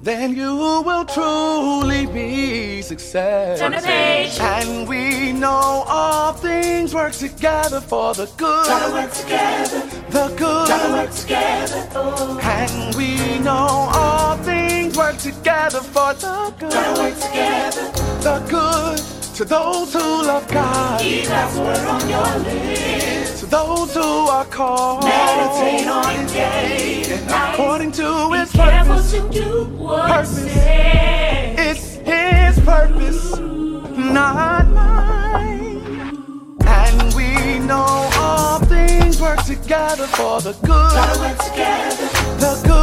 then 0.00 0.34
you 0.36 0.54
will 0.56 1.04
truly 1.04 2.06
be 2.06 2.82
success. 2.82 3.58
Turn 3.58 3.72
the 3.72 3.78
page. 3.78 4.38
And 4.40 4.88
we 4.88 5.32
know 5.32 5.84
all 5.88 6.32
things 6.32 6.94
work 6.94 7.12
together 7.12 7.80
for 7.80 8.14
the 8.14 8.26
good. 8.36 8.66
Gotta 8.66 8.92
work 8.92 9.12
together. 9.12 9.80
The 10.10 10.28
good. 10.36 10.68
Gotta 10.68 10.92
work 10.92 11.10
together. 11.10 11.88
Oh. 11.94 12.38
And 12.42 12.94
we 12.94 13.38
know 13.40 13.90
all 13.92 14.36
things 14.38 14.96
work 14.96 15.18
together 15.18 15.80
for 15.80 16.14
the 16.14 16.54
good. 16.58 16.72
Gotta 16.72 17.00
work 17.00 17.14
together. 17.14 17.90
The 18.22 18.46
good 18.48 18.98
to 19.36 19.44
those 19.44 19.92
who 19.92 20.00
love 20.00 20.48
God. 20.48 21.00
Keep 21.00 21.24
God's 21.26 21.58
word 21.58 21.86
on 21.86 22.08
your 22.08 22.38
lips. 22.44 23.17
Those 23.50 23.94
who 23.94 24.00
are 24.28 24.44
called. 24.44 25.04
Meditate 25.04 25.86
on 25.88 26.14
it 26.20 26.28
day 26.28 27.02
and 27.14 27.26
night. 27.26 27.54
According 27.54 27.92
to 27.92 28.30
His 28.32 28.52
Be 28.52 28.58
careful 28.58 28.94
purpose. 28.96 29.12
to 29.12 29.28
do 29.30 29.64
what 29.76 30.10
Purpose. 30.10 30.44
It's 31.58 31.94
His 31.96 32.60
purpose, 32.64 33.38
not 33.96 34.68
mine. 34.68 36.56
And 36.66 37.14
we 37.14 37.58
know 37.66 38.10
all 38.16 38.58
things 38.60 39.20
work 39.20 39.42
together 39.44 40.06
for 40.08 40.40
the 40.42 40.52
Gotta 40.66 41.18
good. 41.18 41.20
work 41.20 41.38
together. 41.50 42.06
The 42.38 42.60
good. 42.66 42.77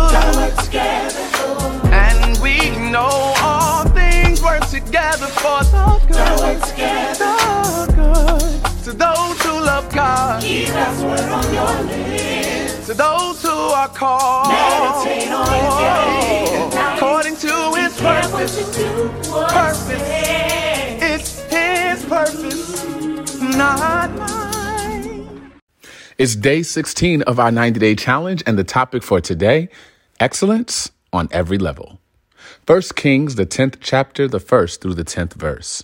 God's 10.41 11.03
word 11.03 11.31
on 11.31 11.53
your 11.53 11.83
lips. 11.83 12.87
To 12.87 12.93
those 12.93 13.41
who 13.41 13.49
are 13.49 13.87
called. 13.87 14.47
According 16.97 17.35
to 17.37 17.73
His 17.77 17.99
purpose. 17.99 18.55
Purpose. 19.51 20.25
It's 21.07 21.39
his 21.49 22.05
purpose, 22.05 22.85
not 23.55 24.11
mine. 24.15 25.51
It's 26.17 26.35
day 26.35 26.63
16 26.63 27.21
of 27.23 27.39
our 27.39 27.51
90 27.51 27.79
day 27.79 27.95
challenge, 27.95 28.43
and 28.45 28.57
the 28.57 28.63
topic 28.63 29.03
for 29.03 29.21
today 29.21 29.69
excellence 30.19 30.91
on 31.13 31.29
every 31.31 31.57
level. 31.57 31.99
1 32.67 32.81
Kings, 32.95 33.35
the 33.35 33.45
10th 33.45 33.77
chapter, 33.79 34.27
the 34.27 34.39
1st 34.39 34.81
through 34.81 34.95
the 34.95 35.05
10th 35.05 35.33
verse. 35.33 35.83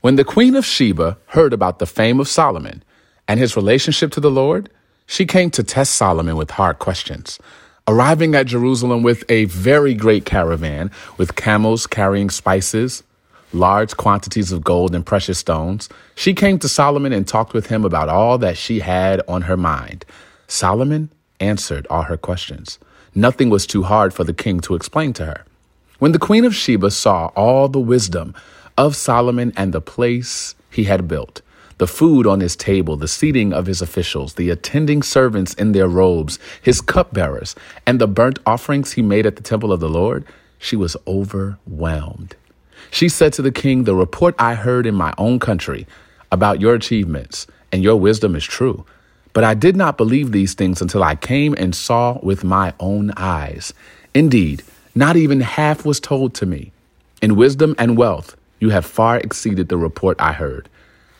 When 0.00 0.16
the 0.16 0.24
queen 0.24 0.56
of 0.56 0.66
Sheba 0.66 1.18
heard 1.28 1.52
about 1.52 1.78
the 1.78 1.86
fame 1.86 2.20
of 2.20 2.28
Solomon 2.28 2.82
and 3.30 3.38
his 3.38 3.54
relationship 3.54 4.10
to 4.10 4.18
the 4.18 4.28
Lord, 4.28 4.68
she 5.06 5.24
came 5.24 5.52
to 5.52 5.62
test 5.62 5.94
Solomon 5.94 6.34
with 6.34 6.50
hard 6.50 6.80
questions. 6.80 7.38
Arriving 7.86 8.34
at 8.34 8.46
Jerusalem 8.46 9.04
with 9.04 9.22
a 9.28 9.44
very 9.44 9.94
great 9.94 10.24
caravan 10.24 10.90
with 11.16 11.36
camels 11.36 11.86
carrying 11.86 12.28
spices, 12.28 13.04
large 13.52 13.96
quantities 13.96 14.50
of 14.50 14.64
gold 14.64 14.96
and 14.96 15.06
precious 15.06 15.38
stones, 15.38 15.88
she 16.16 16.34
came 16.34 16.58
to 16.58 16.68
Solomon 16.68 17.12
and 17.12 17.24
talked 17.24 17.54
with 17.54 17.66
him 17.66 17.84
about 17.84 18.08
all 18.08 18.36
that 18.38 18.58
she 18.58 18.80
had 18.80 19.22
on 19.28 19.42
her 19.42 19.56
mind. 19.56 20.04
Solomon 20.48 21.08
answered 21.38 21.86
all 21.88 22.02
her 22.02 22.16
questions. 22.16 22.80
Nothing 23.14 23.48
was 23.48 23.64
too 23.64 23.84
hard 23.84 24.12
for 24.12 24.24
the 24.24 24.34
king 24.34 24.58
to 24.62 24.74
explain 24.74 25.12
to 25.12 25.26
her. 25.26 25.44
When 26.00 26.10
the 26.10 26.18
queen 26.18 26.44
of 26.44 26.56
Sheba 26.56 26.90
saw 26.90 27.26
all 27.36 27.68
the 27.68 27.78
wisdom 27.78 28.34
of 28.76 28.96
Solomon 28.96 29.52
and 29.56 29.72
the 29.72 29.80
place 29.80 30.56
he 30.68 30.82
had 30.82 31.06
built, 31.06 31.42
the 31.80 31.86
food 31.86 32.26
on 32.26 32.40
his 32.40 32.56
table, 32.56 32.94
the 32.98 33.08
seating 33.08 33.54
of 33.54 33.64
his 33.64 33.80
officials, 33.80 34.34
the 34.34 34.50
attending 34.50 35.02
servants 35.02 35.54
in 35.54 35.72
their 35.72 35.88
robes, 35.88 36.38
his 36.60 36.82
cupbearers, 36.82 37.56
and 37.86 37.98
the 37.98 38.06
burnt 38.06 38.38
offerings 38.44 38.92
he 38.92 39.00
made 39.00 39.24
at 39.24 39.36
the 39.36 39.42
temple 39.42 39.72
of 39.72 39.80
the 39.80 39.88
Lord, 39.88 40.26
she 40.58 40.76
was 40.76 40.94
overwhelmed. 41.06 42.36
She 42.90 43.08
said 43.08 43.32
to 43.32 43.40
the 43.40 43.50
king, 43.50 43.84
The 43.84 43.94
report 43.94 44.34
I 44.38 44.56
heard 44.56 44.84
in 44.84 44.94
my 44.94 45.14
own 45.16 45.38
country 45.38 45.86
about 46.30 46.60
your 46.60 46.74
achievements 46.74 47.46
and 47.72 47.82
your 47.82 47.96
wisdom 47.96 48.36
is 48.36 48.44
true. 48.44 48.84
But 49.32 49.44
I 49.44 49.54
did 49.54 49.74
not 49.74 49.96
believe 49.96 50.32
these 50.32 50.52
things 50.52 50.82
until 50.82 51.02
I 51.02 51.14
came 51.14 51.54
and 51.54 51.74
saw 51.74 52.18
with 52.22 52.44
my 52.44 52.74
own 52.78 53.10
eyes. 53.16 53.72
Indeed, 54.12 54.64
not 54.94 55.16
even 55.16 55.40
half 55.40 55.86
was 55.86 55.98
told 55.98 56.34
to 56.34 56.44
me. 56.44 56.72
In 57.22 57.36
wisdom 57.36 57.74
and 57.78 57.96
wealth, 57.96 58.36
you 58.58 58.68
have 58.68 58.84
far 58.84 59.16
exceeded 59.16 59.70
the 59.70 59.78
report 59.78 60.20
I 60.20 60.34
heard. 60.34 60.68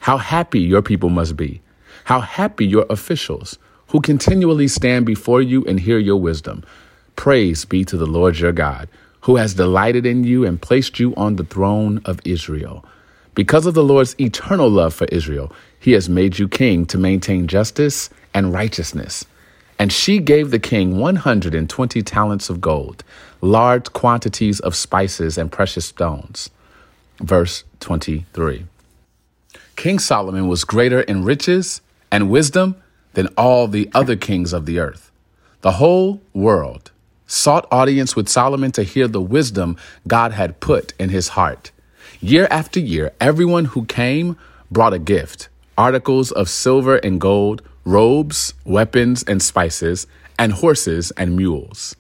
How 0.00 0.16
happy 0.16 0.60
your 0.60 0.82
people 0.82 1.10
must 1.10 1.36
be. 1.36 1.60
How 2.04 2.20
happy 2.20 2.66
your 2.66 2.86
officials 2.88 3.58
who 3.88 4.00
continually 4.00 4.66
stand 4.66 5.04
before 5.04 5.42
you 5.42 5.62
and 5.66 5.78
hear 5.78 5.98
your 5.98 6.16
wisdom. 6.16 6.64
Praise 7.16 7.66
be 7.66 7.84
to 7.84 7.98
the 7.98 8.06
Lord 8.06 8.38
your 8.38 8.52
God, 8.52 8.88
who 9.20 9.36
has 9.36 9.54
delighted 9.54 10.06
in 10.06 10.24
you 10.24 10.46
and 10.46 10.60
placed 10.60 10.98
you 10.98 11.14
on 11.16 11.36
the 11.36 11.44
throne 11.44 12.00
of 12.06 12.18
Israel. 12.24 12.82
Because 13.34 13.66
of 13.66 13.74
the 13.74 13.84
Lord's 13.84 14.18
eternal 14.18 14.70
love 14.70 14.94
for 14.94 15.04
Israel, 15.06 15.52
he 15.78 15.92
has 15.92 16.08
made 16.08 16.38
you 16.38 16.48
king 16.48 16.86
to 16.86 16.96
maintain 16.96 17.46
justice 17.46 18.08
and 18.32 18.54
righteousness. 18.54 19.26
And 19.78 19.92
she 19.92 20.18
gave 20.18 20.50
the 20.50 20.58
king 20.58 20.98
120 20.98 22.02
talents 22.02 22.48
of 22.48 22.60
gold, 22.62 23.04
large 23.42 23.92
quantities 23.92 24.60
of 24.60 24.74
spices 24.74 25.36
and 25.36 25.52
precious 25.52 25.84
stones. 25.84 26.48
Verse 27.20 27.64
23. 27.80 28.64
King 29.80 29.98
Solomon 29.98 30.46
was 30.46 30.64
greater 30.64 31.00
in 31.00 31.24
riches 31.24 31.80
and 32.12 32.28
wisdom 32.28 32.76
than 33.14 33.28
all 33.28 33.66
the 33.66 33.88
other 33.94 34.14
kings 34.14 34.52
of 34.52 34.66
the 34.66 34.78
earth. 34.78 35.10
The 35.62 35.72
whole 35.80 36.20
world 36.34 36.90
sought 37.26 37.66
audience 37.72 38.14
with 38.14 38.28
Solomon 38.28 38.72
to 38.72 38.82
hear 38.82 39.08
the 39.08 39.22
wisdom 39.22 39.78
God 40.06 40.32
had 40.32 40.60
put 40.60 40.92
in 40.98 41.08
his 41.08 41.28
heart. 41.28 41.70
Year 42.20 42.46
after 42.50 42.78
year, 42.78 43.12
everyone 43.22 43.64
who 43.64 43.86
came 43.86 44.36
brought 44.70 44.92
a 44.92 44.98
gift 44.98 45.48
articles 45.78 46.30
of 46.30 46.50
silver 46.50 46.96
and 46.96 47.18
gold, 47.18 47.62
robes, 47.86 48.52
weapons, 48.66 49.22
and 49.22 49.42
spices, 49.42 50.06
and 50.38 50.52
horses 50.52 51.10
and 51.12 51.38
mules. 51.38 51.96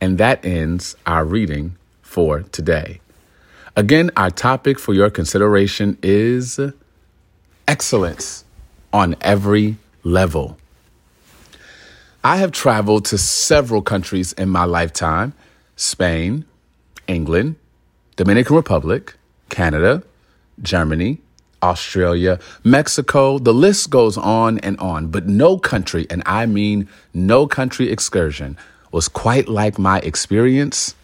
And 0.00 0.18
that 0.18 0.44
ends 0.44 0.96
our 1.06 1.24
reading 1.24 1.76
for 2.02 2.42
today. 2.42 3.00
Again, 3.76 4.10
our 4.16 4.30
topic 4.30 4.80
for 4.80 4.92
your 4.92 5.08
consideration 5.08 5.96
is 6.02 6.58
excellence 7.68 8.44
on 8.92 9.16
every 9.20 9.76
level. 10.04 10.58
I 12.24 12.36
have 12.36 12.52
traveled 12.52 13.04
to 13.06 13.18
several 13.18 13.82
countries 13.82 14.32
in 14.34 14.48
my 14.48 14.64
lifetime 14.64 15.34
Spain, 15.76 16.44
England, 17.08 17.56
Dominican 18.16 18.54
Republic, 18.54 19.14
Canada, 19.48 20.02
Germany, 20.60 21.18
Australia, 21.62 22.38
Mexico. 22.62 23.38
The 23.38 23.54
list 23.54 23.90
goes 23.90 24.16
on 24.16 24.58
and 24.60 24.78
on, 24.78 25.08
but 25.08 25.26
no 25.26 25.58
country, 25.58 26.06
and 26.10 26.22
I 26.26 26.46
mean 26.46 26.88
no 27.14 27.46
country 27.46 27.90
excursion, 27.90 28.56
was 28.92 29.08
quite 29.08 29.48
like 29.48 29.78
my 29.78 29.98
experience 30.00 30.94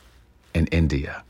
in 0.54 0.66
India. 0.68 1.24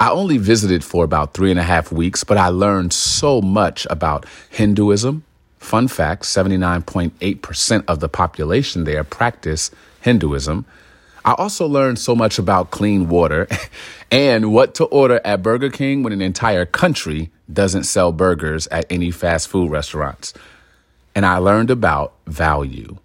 I 0.00 0.10
only 0.10 0.38
visited 0.38 0.84
for 0.84 1.04
about 1.04 1.34
three 1.34 1.50
and 1.50 1.60
a 1.60 1.64
half 1.64 1.92
weeks, 1.92 2.24
but 2.24 2.36
I 2.36 2.48
learned 2.48 2.92
so 2.92 3.40
much 3.40 3.86
about 3.90 4.26
Hinduism. 4.50 5.24
Fun 5.58 5.88
fact 5.88 6.24
79.8% 6.24 7.84
of 7.88 8.00
the 8.00 8.08
population 8.08 8.84
there 8.84 9.04
practice 9.04 9.70
Hinduism. 10.00 10.66
I 11.24 11.32
also 11.32 11.66
learned 11.66 11.98
so 11.98 12.14
much 12.14 12.38
about 12.38 12.70
clean 12.70 13.08
water 13.08 13.48
and 14.10 14.52
what 14.52 14.74
to 14.74 14.84
order 14.84 15.20
at 15.24 15.42
Burger 15.42 15.70
King 15.70 16.02
when 16.02 16.12
an 16.12 16.20
entire 16.20 16.66
country 16.66 17.30
doesn't 17.50 17.84
sell 17.84 18.12
burgers 18.12 18.66
at 18.68 18.84
any 18.90 19.10
fast 19.10 19.48
food 19.48 19.70
restaurants. 19.70 20.34
And 21.14 21.24
I 21.24 21.38
learned 21.38 21.70
about 21.70 22.12
value. 22.26 22.98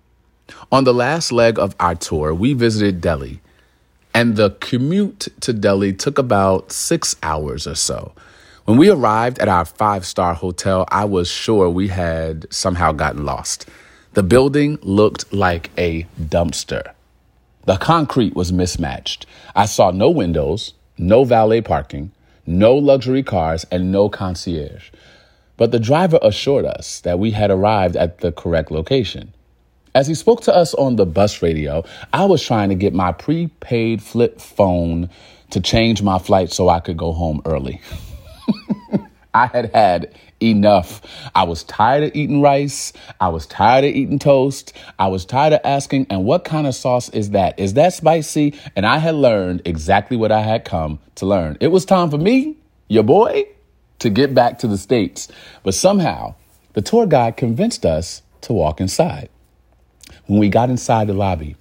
On 0.71 0.83
the 0.83 0.93
last 0.93 1.31
leg 1.31 1.57
of 1.57 1.75
our 1.79 1.95
tour, 1.95 2.33
we 2.33 2.53
visited 2.53 3.01
Delhi, 3.01 3.39
and 4.19 4.35
the 4.35 4.49
commute 4.59 5.29
to 5.39 5.53
Delhi 5.53 5.93
took 5.93 6.17
about 6.17 6.73
six 6.73 7.15
hours 7.23 7.65
or 7.65 7.75
so. 7.75 8.11
When 8.65 8.77
we 8.77 8.89
arrived 8.89 9.39
at 9.39 9.47
our 9.47 9.63
five 9.63 10.05
star 10.05 10.33
hotel, 10.33 10.83
I 10.89 11.05
was 11.05 11.29
sure 11.29 11.69
we 11.69 11.87
had 11.87 12.45
somehow 12.53 12.91
gotten 12.91 13.23
lost. 13.23 13.69
The 14.15 14.23
building 14.23 14.77
looked 14.81 15.31
like 15.31 15.69
a 15.77 16.05
dumpster. 16.21 16.91
The 17.63 17.77
concrete 17.77 18.35
was 18.35 18.51
mismatched. 18.51 19.25
I 19.55 19.65
saw 19.65 19.91
no 19.91 20.09
windows, 20.09 20.73
no 20.97 21.23
valet 21.23 21.61
parking, 21.61 22.11
no 22.45 22.75
luxury 22.75 23.23
cars, 23.23 23.65
and 23.71 23.89
no 23.89 24.09
concierge. 24.09 24.89
But 25.55 25.71
the 25.71 25.79
driver 25.79 26.19
assured 26.21 26.65
us 26.65 26.99
that 27.01 27.19
we 27.19 27.31
had 27.31 27.51
arrived 27.51 27.95
at 27.95 28.17
the 28.17 28.33
correct 28.33 28.69
location. 28.69 29.33
As 29.99 30.07
he 30.07 30.15
spoke 30.15 30.39
to 30.43 30.55
us 30.55 30.73
on 30.75 30.95
the 30.95 31.05
bus 31.05 31.41
radio, 31.41 31.83
I 32.13 32.23
was 32.23 32.41
trying 32.41 32.69
to 32.69 32.75
get 32.75 32.93
my 32.93 33.11
prepaid 33.11 34.01
flip 34.01 34.39
phone 34.39 35.09
to 35.49 35.59
change 35.59 36.01
my 36.01 36.19
flight 36.19 36.53
so 36.53 36.69
I 36.69 36.79
could 36.79 36.95
go 36.95 37.11
home 37.11 37.41
early. 37.43 37.81
I 39.33 39.47
had 39.47 39.75
had 39.75 40.15
enough. 40.39 41.01
I 41.35 41.43
was 41.43 41.65
tired 41.65 42.03
of 42.03 42.11
eating 42.15 42.41
rice. 42.41 42.93
I 43.19 43.27
was 43.27 43.45
tired 43.45 43.83
of 43.83 43.93
eating 43.93 44.19
toast. 44.19 44.71
I 44.97 45.09
was 45.09 45.25
tired 45.25 45.51
of 45.51 45.59
asking, 45.65 46.07
and 46.09 46.23
what 46.23 46.45
kind 46.45 46.65
of 46.65 46.75
sauce 46.75 47.09
is 47.09 47.31
that? 47.31 47.59
Is 47.59 47.73
that 47.73 47.91
spicy? 47.91 48.57
And 48.77 48.85
I 48.85 48.99
had 48.99 49.15
learned 49.15 49.63
exactly 49.65 50.15
what 50.15 50.31
I 50.31 50.43
had 50.43 50.63
come 50.63 50.99
to 51.15 51.25
learn. 51.25 51.57
It 51.59 51.73
was 51.73 51.83
time 51.83 52.09
for 52.09 52.17
me, 52.17 52.55
your 52.87 53.03
boy, 53.03 53.47
to 53.99 54.09
get 54.09 54.33
back 54.33 54.59
to 54.59 54.67
the 54.69 54.77
States. 54.77 55.27
But 55.61 55.73
somehow, 55.73 56.35
the 56.71 56.81
tour 56.81 57.05
guide 57.05 57.35
convinced 57.35 57.85
us 57.85 58.21
to 58.43 58.53
walk 58.53 58.79
inside. 58.79 59.27
When 60.29 60.37
we 60.37 60.49
got 60.49 60.69
inside 60.69 61.07
the 61.07 61.15
lobby, 61.15 61.55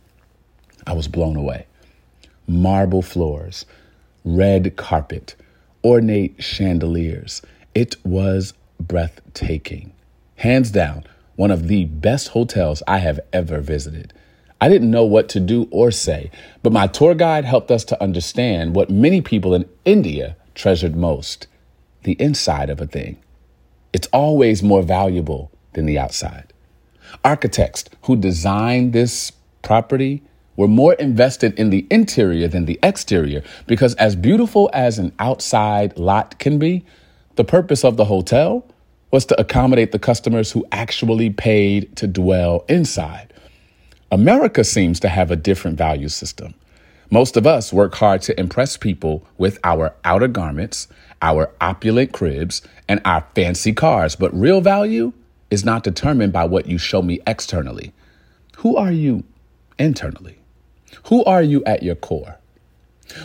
I 0.86 0.92
was 0.92 1.08
blown 1.08 1.36
away. 1.36 1.64
Marble 2.46 3.00
floors, 3.00 3.64
red 4.26 4.76
carpet, 4.76 5.36
ornate 5.82 6.42
chandeliers. 6.42 7.40
It 7.74 7.96
was 8.04 8.52
breathtaking. 8.78 9.94
Hands 10.36 10.70
down, 10.70 11.04
one 11.36 11.50
of 11.50 11.68
the 11.68 11.86
best 11.86 12.28
hotels 12.28 12.82
I 12.86 12.98
have 12.98 13.18
ever 13.32 13.60
visited. 13.60 14.12
I 14.60 14.68
didn't 14.68 14.90
know 14.90 15.04
what 15.04 15.30
to 15.30 15.40
do 15.40 15.66
or 15.70 15.90
say, 15.90 16.30
but 16.62 16.70
my 16.70 16.88
tour 16.88 17.14
guide 17.14 17.46
helped 17.46 17.70
us 17.70 17.86
to 17.86 18.02
understand 18.02 18.74
what 18.74 18.90
many 18.90 19.22
people 19.22 19.54
in 19.54 19.66
India 19.86 20.36
treasured 20.54 20.94
most 20.94 21.46
the 22.02 22.20
inside 22.20 22.68
of 22.68 22.82
a 22.82 22.86
thing. 22.86 23.16
It's 23.94 24.08
always 24.08 24.62
more 24.62 24.82
valuable 24.82 25.50
than 25.72 25.86
the 25.86 25.98
outside. 25.98 26.52
Architects 27.24 27.84
who 28.02 28.16
designed 28.16 28.92
this 28.92 29.32
property 29.62 30.22
were 30.56 30.68
more 30.68 30.94
invested 30.94 31.56
in 31.58 31.70
the 31.70 31.86
interior 31.90 32.48
than 32.48 32.64
the 32.64 32.78
exterior 32.82 33.42
because, 33.66 33.94
as 33.94 34.16
beautiful 34.16 34.68
as 34.72 34.98
an 34.98 35.12
outside 35.18 35.96
lot 35.96 36.38
can 36.38 36.58
be, 36.58 36.84
the 37.36 37.44
purpose 37.44 37.84
of 37.84 37.96
the 37.96 38.06
hotel 38.06 38.66
was 39.10 39.24
to 39.26 39.40
accommodate 39.40 39.92
the 39.92 39.98
customers 39.98 40.52
who 40.52 40.66
actually 40.72 41.30
paid 41.30 41.94
to 41.96 42.06
dwell 42.06 42.64
inside. 42.68 43.32
America 44.10 44.64
seems 44.64 44.98
to 45.00 45.08
have 45.08 45.30
a 45.30 45.36
different 45.36 45.78
value 45.78 46.08
system. 46.08 46.54
Most 47.10 47.36
of 47.36 47.46
us 47.46 47.72
work 47.72 47.94
hard 47.94 48.20
to 48.22 48.38
impress 48.38 48.76
people 48.76 49.24
with 49.38 49.58
our 49.64 49.94
outer 50.04 50.28
garments, 50.28 50.88
our 51.22 51.50
opulent 51.60 52.12
cribs, 52.12 52.62
and 52.88 53.00
our 53.04 53.24
fancy 53.34 53.72
cars, 53.72 54.16
but 54.16 54.34
real 54.38 54.60
value 54.60 55.12
is 55.50 55.64
not 55.64 55.84
determined 55.84 56.32
by 56.32 56.44
what 56.44 56.66
you 56.66 56.78
show 56.78 57.02
me 57.02 57.20
externally. 57.26 57.92
Who 58.58 58.76
are 58.76 58.92
you 58.92 59.24
internally? 59.78 60.38
Who 61.04 61.24
are 61.24 61.42
you 61.42 61.64
at 61.64 61.82
your 61.82 61.94
core? 61.94 62.38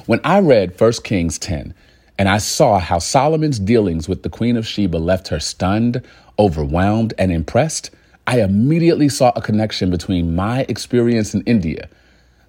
When 0.06 0.22
I 0.24 0.40
read 0.40 0.80
1 0.80 0.92
Kings 1.04 1.38
10 1.38 1.74
and 2.18 2.30
I 2.30 2.38
saw 2.38 2.80
how 2.80 3.00
Solomon's 3.00 3.60
dealings 3.60 4.08
with 4.08 4.24
the 4.24 4.30
Queen 4.30 4.56
of 4.56 4.68
Sheba 4.68 4.98
left 4.98 5.30
her 5.30 5.40
stunned, 5.40 6.02
overwhelmed, 6.40 7.14
and 7.18 7.32
impressed, 7.32 7.90
I 8.26 8.42
immediately 8.42 9.10
saw 9.10 9.34
a 9.36 9.42
connection 9.42 9.90
between 9.90 10.36
my 10.36 10.66
experience 10.70 11.34
in 11.34 11.42
India, 11.42 11.90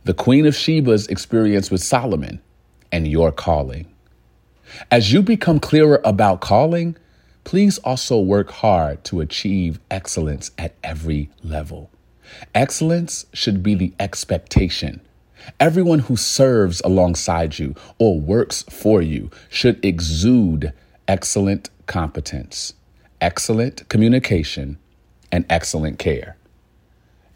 the 0.05 0.15
Queen 0.15 0.47
of 0.47 0.55
Sheba's 0.55 1.09
experience 1.09 1.71
with 1.71 1.83
Solomon, 1.83 2.41
and 2.93 3.09
your 3.09 3.33
calling. 3.33 3.87
As 4.91 5.13
you 5.13 5.23
become 5.23 5.59
clearer 5.59 6.01
about 6.05 6.41
calling, 6.41 6.97
please 7.45 7.79
also 7.79 8.19
work 8.19 8.51
hard 8.51 9.05
to 9.05 9.21
achieve 9.21 9.79
excellence 9.91 10.51
at 10.59 10.75
every 10.83 11.31
level. 11.43 11.91
Excellence 12.55 13.27
should 13.33 13.63
be 13.63 13.75
the 13.75 13.93
expectation. 14.01 15.01
Everyone 15.61 16.01
who 16.01 16.17
serves 16.17 16.81
alongside 16.83 17.59
you 17.59 17.75
or 17.99 18.19
works 18.19 18.63
for 18.63 19.03
you 19.03 19.31
should 19.51 19.85
exude 19.85 20.73
excellent 21.07 21.69
competence, 21.87 22.75
excellent 23.21 23.89
communication, 23.89 24.79
and 25.31 25.45
excellent 25.51 25.99
care. 25.99 26.37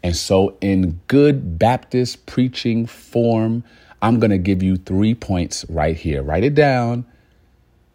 And 0.01 0.15
so, 0.15 0.57
in 0.61 1.01
good 1.07 1.59
Baptist 1.59 2.25
preaching 2.25 2.85
form, 2.85 3.63
I'm 4.01 4.19
going 4.19 4.31
to 4.31 4.37
give 4.37 4.63
you 4.63 4.77
three 4.77 5.13
points 5.13 5.65
right 5.69 5.95
here. 5.95 6.23
Write 6.23 6.43
it 6.43 6.55
down 6.55 7.05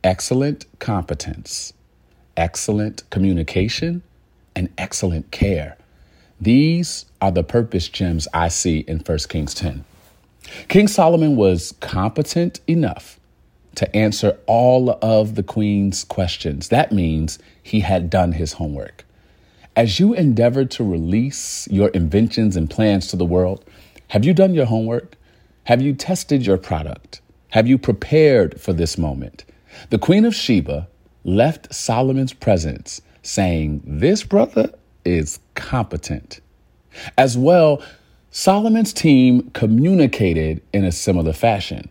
excellent 0.04 0.66
competence, 0.78 1.72
excellent 2.36 3.08
communication, 3.10 4.02
and 4.56 4.68
excellent 4.78 5.30
care. 5.30 5.76
These 6.40 7.06
are 7.20 7.32
the 7.32 7.42
purpose 7.42 7.88
gems 7.88 8.28
I 8.34 8.48
see 8.48 8.80
in 8.80 8.98
1 8.98 9.18
Kings 9.28 9.54
10. 9.54 9.84
King 10.68 10.88
Solomon 10.88 11.36
was 11.36 11.74
competent 11.80 12.60
enough 12.66 13.18
to 13.76 13.96
answer 13.96 14.38
all 14.46 14.98
of 15.02 15.34
the 15.34 15.42
queen's 15.42 16.04
questions. 16.04 16.68
That 16.68 16.92
means 16.92 17.38
he 17.62 17.80
had 17.80 18.10
done 18.10 18.32
his 18.32 18.54
homework. 18.54 19.04
As 19.76 19.98
you 19.98 20.14
endeavor 20.14 20.64
to 20.64 20.84
release 20.84 21.66
your 21.68 21.88
inventions 21.88 22.56
and 22.56 22.70
plans 22.70 23.08
to 23.08 23.16
the 23.16 23.24
world, 23.24 23.64
have 24.08 24.24
you 24.24 24.32
done 24.32 24.54
your 24.54 24.66
homework? 24.66 25.16
Have 25.64 25.82
you 25.82 25.94
tested 25.94 26.46
your 26.46 26.58
product? 26.58 27.20
Have 27.48 27.66
you 27.66 27.78
prepared 27.78 28.60
for 28.60 28.72
this 28.72 28.96
moment? 28.96 29.44
The 29.90 29.98
Queen 29.98 30.24
of 30.24 30.34
Sheba 30.34 30.86
left 31.24 31.74
Solomon's 31.74 32.32
presence 32.32 33.00
saying, 33.22 33.82
This 33.84 34.22
brother 34.22 34.70
is 35.04 35.40
competent. 35.54 36.40
As 37.18 37.36
well, 37.36 37.82
Solomon's 38.30 38.92
team 38.92 39.50
communicated 39.50 40.62
in 40.72 40.84
a 40.84 40.92
similar 40.92 41.32
fashion. 41.32 41.88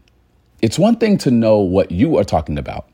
It's 0.62 0.80
one 0.80 0.96
thing 0.98 1.18
to 1.20 1.32
know 1.32 1.60
what 1.60 1.92
you 1.92 2.18
are 2.18 2.24
talking 2.24 2.58
about. 2.58 2.88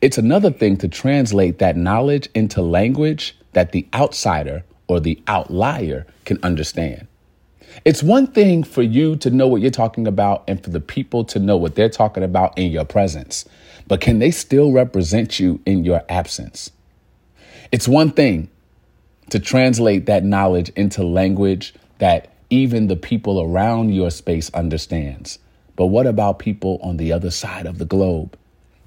It's 0.00 0.18
another 0.18 0.50
thing 0.50 0.76
to 0.78 0.88
translate 0.88 1.58
that 1.58 1.76
knowledge 1.76 2.28
into 2.34 2.62
language 2.62 3.36
that 3.52 3.72
the 3.72 3.86
outsider 3.94 4.64
or 4.88 5.00
the 5.00 5.20
outlier 5.26 6.06
can 6.24 6.38
understand. 6.42 7.06
It's 7.84 8.02
one 8.02 8.26
thing 8.26 8.64
for 8.64 8.82
you 8.82 9.16
to 9.16 9.30
know 9.30 9.46
what 9.46 9.60
you're 9.60 9.70
talking 9.70 10.06
about 10.06 10.44
and 10.48 10.62
for 10.62 10.70
the 10.70 10.80
people 10.80 11.24
to 11.24 11.38
know 11.38 11.56
what 11.56 11.74
they're 11.74 11.88
talking 11.88 12.22
about 12.22 12.56
in 12.56 12.70
your 12.70 12.84
presence, 12.84 13.44
but 13.86 14.00
can 14.00 14.18
they 14.18 14.30
still 14.30 14.72
represent 14.72 15.38
you 15.38 15.60
in 15.66 15.84
your 15.84 16.02
absence? 16.08 16.70
It's 17.72 17.88
one 17.88 18.10
thing 18.10 18.48
to 19.30 19.38
translate 19.38 20.06
that 20.06 20.24
knowledge 20.24 20.70
into 20.70 21.02
language 21.02 21.74
that 21.98 22.32
even 22.50 22.86
the 22.86 22.96
people 22.96 23.40
around 23.40 23.94
your 23.94 24.10
space 24.10 24.50
understands. 24.54 25.38
But 25.74 25.86
what 25.86 26.06
about 26.06 26.38
people 26.38 26.78
on 26.82 26.96
the 26.96 27.12
other 27.12 27.30
side 27.30 27.66
of 27.66 27.78
the 27.78 27.84
globe? 27.84 28.36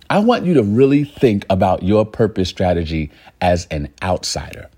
I 0.09 0.19
want 0.19 0.45
you 0.45 0.55
to 0.55 0.63
really 0.63 1.03
think 1.03 1.45
about 1.49 1.83
your 1.83 2.05
purpose 2.05 2.49
strategy 2.49 3.11
as 3.41 3.67
an 3.69 3.93
outsider. 4.01 4.69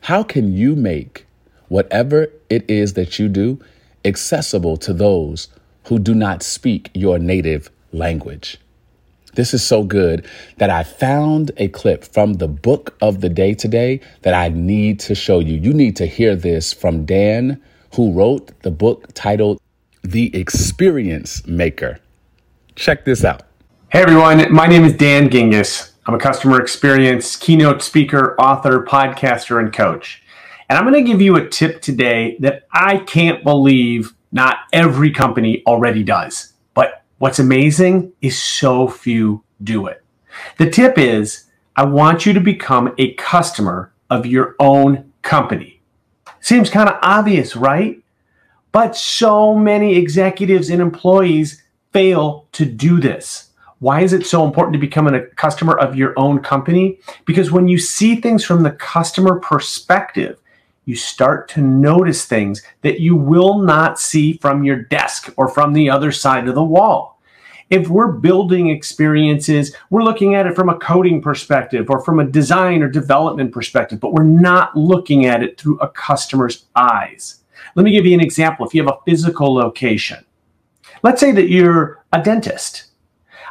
How 0.00 0.22
can 0.22 0.54
you 0.54 0.74
make 0.74 1.26
whatever 1.68 2.28
it 2.48 2.68
is 2.70 2.94
that 2.94 3.18
you 3.18 3.28
do 3.28 3.60
accessible 4.04 4.76
to 4.78 4.94
those 4.94 5.48
who 5.84 5.98
do 5.98 6.14
not 6.14 6.42
speak 6.42 6.90
your 6.94 7.18
native 7.18 7.70
language? 7.92 8.58
This 9.34 9.54
is 9.54 9.62
so 9.62 9.84
good 9.84 10.26
that 10.56 10.70
I 10.70 10.82
found 10.82 11.52
a 11.56 11.68
clip 11.68 12.04
from 12.04 12.34
the 12.34 12.48
book 12.48 12.96
of 13.00 13.20
the 13.20 13.28
day 13.28 13.54
today 13.54 14.00
that 14.22 14.34
I 14.34 14.48
need 14.48 14.98
to 15.00 15.14
show 15.14 15.38
you. 15.38 15.56
You 15.56 15.72
need 15.72 15.94
to 15.96 16.06
hear 16.06 16.34
this 16.34 16.72
from 16.72 17.04
Dan, 17.04 17.62
who 17.94 18.12
wrote 18.12 18.60
the 18.62 18.70
book 18.70 19.12
titled 19.14 19.60
The 20.02 20.34
Experience 20.36 21.46
Maker. 21.46 22.00
Check 22.74 23.04
this 23.04 23.24
out. 23.24 23.42
Hey 23.90 24.02
everyone, 24.02 24.52
my 24.52 24.66
name 24.66 24.84
is 24.84 24.94
Dan 24.94 25.28
Gingiss. 25.28 25.92
I'm 26.06 26.14
a 26.14 26.18
customer 26.18 26.60
experience 26.60 27.36
keynote 27.36 27.82
speaker, 27.82 28.34
author, 28.40 28.84
podcaster, 28.84 29.60
and 29.60 29.72
coach. 29.72 30.22
And 30.68 30.76
I'm 30.78 30.84
going 30.84 31.04
to 31.04 31.08
give 31.08 31.20
you 31.20 31.36
a 31.36 31.48
tip 31.48 31.82
today 31.82 32.36
that 32.40 32.66
I 32.72 32.98
can't 32.98 33.44
believe 33.44 34.14
not 34.32 34.58
every 34.72 35.10
company 35.10 35.62
already 35.66 36.02
does. 36.02 36.49
What's 37.20 37.38
amazing 37.38 38.14
is 38.22 38.42
so 38.42 38.88
few 38.88 39.44
do 39.62 39.88
it. 39.88 40.02
The 40.56 40.70
tip 40.70 40.96
is 40.96 41.44
I 41.76 41.84
want 41.84 42.24
you 42.24 42.32
to 42.32 42.40
become 42.40 42.94
a 42.96 43.12
customer 43.12 43.92
of 44.08 44.24
your 44.24 44.56
own 44.58 45.12
company. 45.20 45.82
Seems 46.40 46.70
kind 46.70 46.88
of 46.88 46.98
obvious, 47.02 47.54
right? 47.54 48.02
But 48.72 48.96
so 48.96 49.54
many 49.54 49.96
executives 49.96 50.70
and 50.70 50.80
employees 50.80 51.62
fail 51.92 52.48
to 52.52 52.64
do 52.64 53.00
this. 53.00 53.50
Why 53.80 54.00
is 54.00 54.14
it 54.14 54.24
so 54.24 54.46
important 54.46 54.72
to 54.72 54.78
become 54.78 55.06
a 55.06 55.26
customer 55.26 55.78
of 55.78 55.94
your 55.94 56.14
own 56.16 56.38
company? 56.38 57.00
Because 57.26 57.52
when 57.52 57.68
you 57.68 57.76
see 57.76 58.16
things 58.16 58.44
from 58.44 58.62
the 58.62 58.72
customer 58.72 59.40
perspective, 59.40 60.39
you 60.90 60.96
start 60.96 61.48
to 61.48 61.60
notice 61.60 62.24
things 62.24 62.62
that 62.82 62.98
you 62.98 63.14
will 63.14 63.58
not 63.60 64.00
see 64.00 64.32
from 64.38 64.64
your 64.64 64.82
desk 64.82 65.32
or 65.36 65.46
from 65.46 65.72
the 65.72 65.88
other 65.88 66.10
side 66.10 66.48
of 66.48 66.56
the 66.56 66.64
wall. 66.64 67.20
If 67.70 67.88
we're 67.88 68.10
building 68.10 68.70
experiences, 68.70 69.76
we're 69.90 70.02
looking 70.02 70.34
at 70.34 70.48
it 70.48 70.56
from 70.56 70.68
a 70.68 70.78
coding 70.78 71.22
perspective 71.22 71.88
or 71.88 72.02
from 72.02 72.18
a 72.18 72.26
design 72.26 72.82
or 72.82 72.88
development 72.88 73.52
perspective, 73.52 74.00
but 74.00 74.12
we're 74.12 74.24
not 74.24 74.76
looking 74.76 75.26
at 75.26 75.44
it 75.44 75.60
through 75.60 75.78
a 75.78 75.88
customer's 75.88 76.64
eyes. 76.74 77.44
Let 77.76 77.84
me 77.84 77.92
give 77.92 78.04
you 78.04 78.14
an 78.14 78.20
example. 78.20 78.66
If 78.66 78.74
you 78.74 78.82
have 78.84 78.92
a 78.92 79.04
physical 79.08 79.54
location, 79.54 80.24
let's 81.04 81.20
say 81.20 81.30
that 81.30 81.48
you're 81.48 82.04
a 82.12 82.20
dentist. 82.20 82.86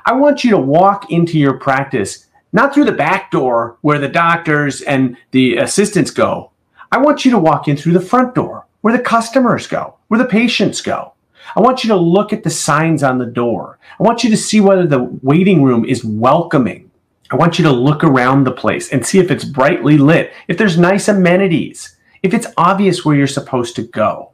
I 0.06 0.12
want 0.12 0.44
you 0.44 0.52
to 0.52 0.58
walk 0.58 1.10
into 1.12 1.40
your 1.40 1.58
practice 1.58 2.26
not 2.52 2.74
through 2.74 2.86
the 2.86 2.92
back 2.92 3.32
door 3.32 3.78
where 3.82 4.00
the 4.00 4.10
doctors 4.10 4.82
and 4.82 5.16
the 5.32 5.58
assistants 5.58 6.12
go. 6.12 6.52
I 6.92 6.98
want 6.98 7.24
you 7.24 7.32
to 7.32 7.40
walk 7.40 7.68
in 7.68 7.78
through 7.78 7.94
the 7.94 8.02
front 8.02 8.34
door 8.34 8.66
where 8.82 8.96
the 8.96 9.04
customers 9.04 9.68
go, 9.68 9.96
where 10.08 10.18
the 10.18 10.26
patients 10.26 10.82
go. 10.82 11.14
I 11.56 11.62
want 11.62 11.84
you 11.84 11.88
to 11.90 11.96
look 11.96 12.34
at 12.34 12.44
the 12.44 12.50
signs 12.50 13.04
on 13.04 13.18
the 13.18 13.26
door. 13.26 13.80
I 14.00 14.04
want 14.04 14.24
you 14.24 14.30
to 14.30 14.38
see 14.38 14.60
whether 14.60 14.88
the 14.88 15.04
waiting 15.22 15.64
room 15.64 15.86
is 15.86 16.04
welcoming. 16.04 16.90
I 17.32 17.36
want 17.36 17.60
you 17.60 17.64
to 17.66 17.72
look 17.72 18.04
around 18.04 18.44
the 18.44 18.52
place 18.52 18.92
and 18.92 19.06
see 19.06 19.20
if 19.20 19.30
it's 19.30 19.46
brightly 19.46 19.98
lit, 19.98 20.34
if 20.48 20.58
there's 20.58 20.78
nice 20.78 21.08
amenities, 21.08 21.98
if 22.24 22.34
it's 22.34 22.48
obvious 22.58 23.06
where 23.06 23.16
you're 23.16 23.28
supposed 23.28 23.76
to 23.76 23.84
go. 23.84 24.32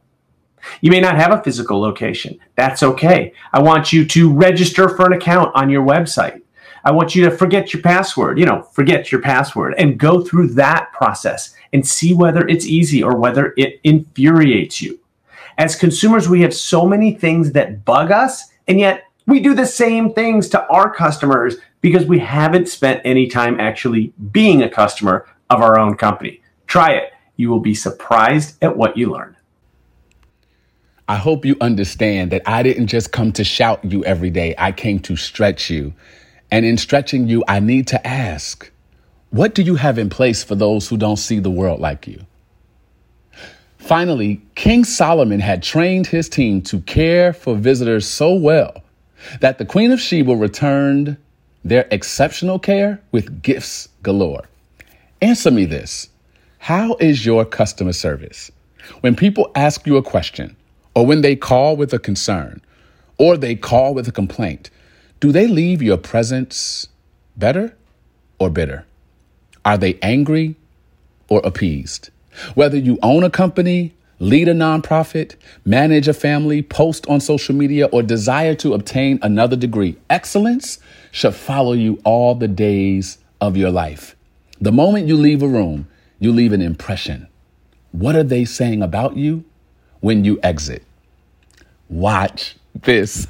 You 0.82 0.92
may 0.92 1.00
not 1.00 1.16
have 1.16 1.32
a 1.32 1.44
physical 1.44 1.80
location. 1.80 2.40
That's 2.56 2.84
okay. 2.84 3.34
I 3.54 3.62
want 3.62 3.92
you 3.92 4.06
to 4.06 4.34
register 4.34 4.90
for 4.90 5.06
an 5.06 5.14
account 5.14 5.52
on 5.56 5.70
your 5.70 5.86
website. 5.86 6.42
I 6.86 6.92
want 6.92 7.16
you 7.16 7.26
to 7.26 7.32
forget 7.32 7.74
your 7.74 7.82
password, 7.82 8.38
you 8.38 8.46
know, 8.46 8.62
forget 8.62 9.12
your 9.12 9.20
password 9.20 9.74
and 9.80 9.98
go 9.98 10.24
through 10.24 10.50
that 10.50 10.94
process 10.94 11.56
and 11.74 11.86
see 11.86 12.14
whether 12.14 12.48
it's 12.48 12.68
easy 12.68 13.02
or 13.02 13.18
whether 13.18 13.56
it 13.58 13.80
infuriates 13.84 14.84
you. 14.84 15.00
As 15.58 15.76
consumers, 15.76 16.30
we 16.30 16.42
have 16.42 16.54
so 16.54 16.86
many 16.86 17.14
things 17.14 17.54
that 17.54 17.84
bug 17.86 18.12
us, 18.12 18.50
and 18.68 18.80
yet 18.80 19.06
we 19.26 19.40
do 19.40 19.56
the 19.56 19.66
same 19.66 20.14
things 20.14 20.48
to 20.50 20.68
our 20.68 20.94
customers 20.94 21.56
because 21.82 22.06
we 22.06 22.20
haven't 22.20 22.70
spent 22.70 23.02
any 23.04 23.28
time 23.28 23.60
actually 23.60 24.14
being 24.32 24.62
a 24.62 24.70
customer 24.70 25.26
of 25.50 25.62
our 25.62 25.80
own 25.80 25.96
company. 25.96 26.42
Try 26.68 26.92
it. 26.92 27.14
You 27.36 27.50
will 27.50 27.60
be 27.60 27.74
surprised 27.74 28.64
at 28.64 28.78
what 28.78 28.96
you 28.96 29.12
learn. 29.12 29.36
I 31.08 31.18
hope 31.18 31.46
you 31.46 31.56
understand 31.62 32.32
that 32.32 32.44
I 32.46 32.64
didn't 32.64 32.88
just 32.88 33.12
come 33.12 33.32
to 33.34 33.44
shout 33.44 33.84
you 33.86 34.04
every 34.06 34.30
day. 34.30 34.56
I 34.58 34.72
came 34.72 35.00
to 35.02 35.16
stretch 35.16 35.70
you. 35.70 35.94
And 36.52 36.66
in 36.66 36.78
stretching 36.78 37.28
you, 37.28 37.44
I 37.48 37.60
need 37.60 37.88
to 37.88 38.08
ask, 38.08 38.72
what 39.30 39.56
do 39.56 39.62
you 39.62 39.76
have 39.76 39.98
in 39.98 40.10
place 40.10 40.44
for 40.44 40.56
those 40.56 40.88
who 40.88 40.98
don't 40.98 41.18
see 41.18 41.40
the 41.40 41.52
world 41.52 41.80
like 41.80 42.08
you? 42.08 42.26
Finally, 43.78 44.42
King 44.56 44.84
Solomon 44.84 45.40
had 45.40 45.62
trained 45.62 46.08
his 46.08 46.28
team 46.30 46.62
to 46.64 46.82
care 46.82 47.34
for 47.34 47.56
visitors 47.56 48.08
so 48.08 48.34
well 48.34 48.84
that 49.42 49.58
the 49.58 49.66
Queen 49.66 49.92
of 49.92 50.00
Sheba 50.00 50.36
returned 50.36 51.18
their 51.64 51.88
exceptional 51.92 52.60
care 52.60 53.02
with 53.12 53.42
gifts 53.42 53.90
galore. 54.02 54.46
Answer 55.22 55.52
me 55.52 55.66
this 55.66 56.10
How 56.60 56.96
is 56.96 57.26
your 57.26 57.46
customer 57.46 57.94
service? 57.94 58.52
When 59.02 59.16
people 59.16 59.52
ask 59.56 59.86
you 59.86 59.98
a 59.98 60.04
question, 60.04 60.56
or 60.96 61.06
when 61.06 61.22
they 61.22 61.36
call 61.36 61.76
with 61.76 61.94
a 61.94 62.00
concern, 62.00 62.62
or 63.18 63.38
they 63.38 63.56
call 63.56 63.94
with 63.94 64.08
a 64.08 64.12
complaint, 64.12 64.70
do 65.20 65.32
they 65.32 65.48
leave 65.48 65.82
your 65.82 65.98
presence 65.98 66.88
better 67.38 67.76
or 68.40 68.50
bitter? 68.50 68.86
Are 69.64 69.78
they 69.78 69.98
angry 70.02 70.56
or 71.28 71.42
appeased? 71.44 72.10
Whether 72.54 72.78
you 72.78 73.00
own 73.02 73.24
a 73.24 73.30
company, 73.30 73.94
lead 74.20 74.48
a 74.48 74.54
nonprofit, 74.54 75.36
manage 75.64 76.08
a 76.08 76.14
family, 76.14 76.62
post 76.62 77.08
on 77.08 77.22
social 77.22 77.56
media, 77.56 77.86
or 77.88 78.04
desire 78.04 78.56
to 78.56 78.74
obtain 78.74 79.20
another 79.22 79.56
degree, 79.56 79.98
excellence 80.10 80.80
should 81.12 81.34
follow 81.34 81.74
you 81.74 82.00
all 82.04 82.36
the 82.36 82.48
days 82.48 83.18
of 83.40 83.56
your 83.58 83.72
life. 83.72 84.16
The 84.60 84.72
moment 84.72 85.08
you 85.08 85.18
leave 85.18 85.42
a 85.42 85.48
room, 85.48 85.88
you 86.20 86.32
leave 86.32 86.54
an 86.54 86.62
impression. 86.62 87.28
What 87.92 88.16
are 88.16 88.24
they 88.24 88.46
saying 88.46 88.82
about 88.82 89.16
you 89.16 89.46
when 90.02 90.26
you 90.26 90.40
exit? 90.44 90.84
Watch 91.90 92.56
this. 92.74 93.28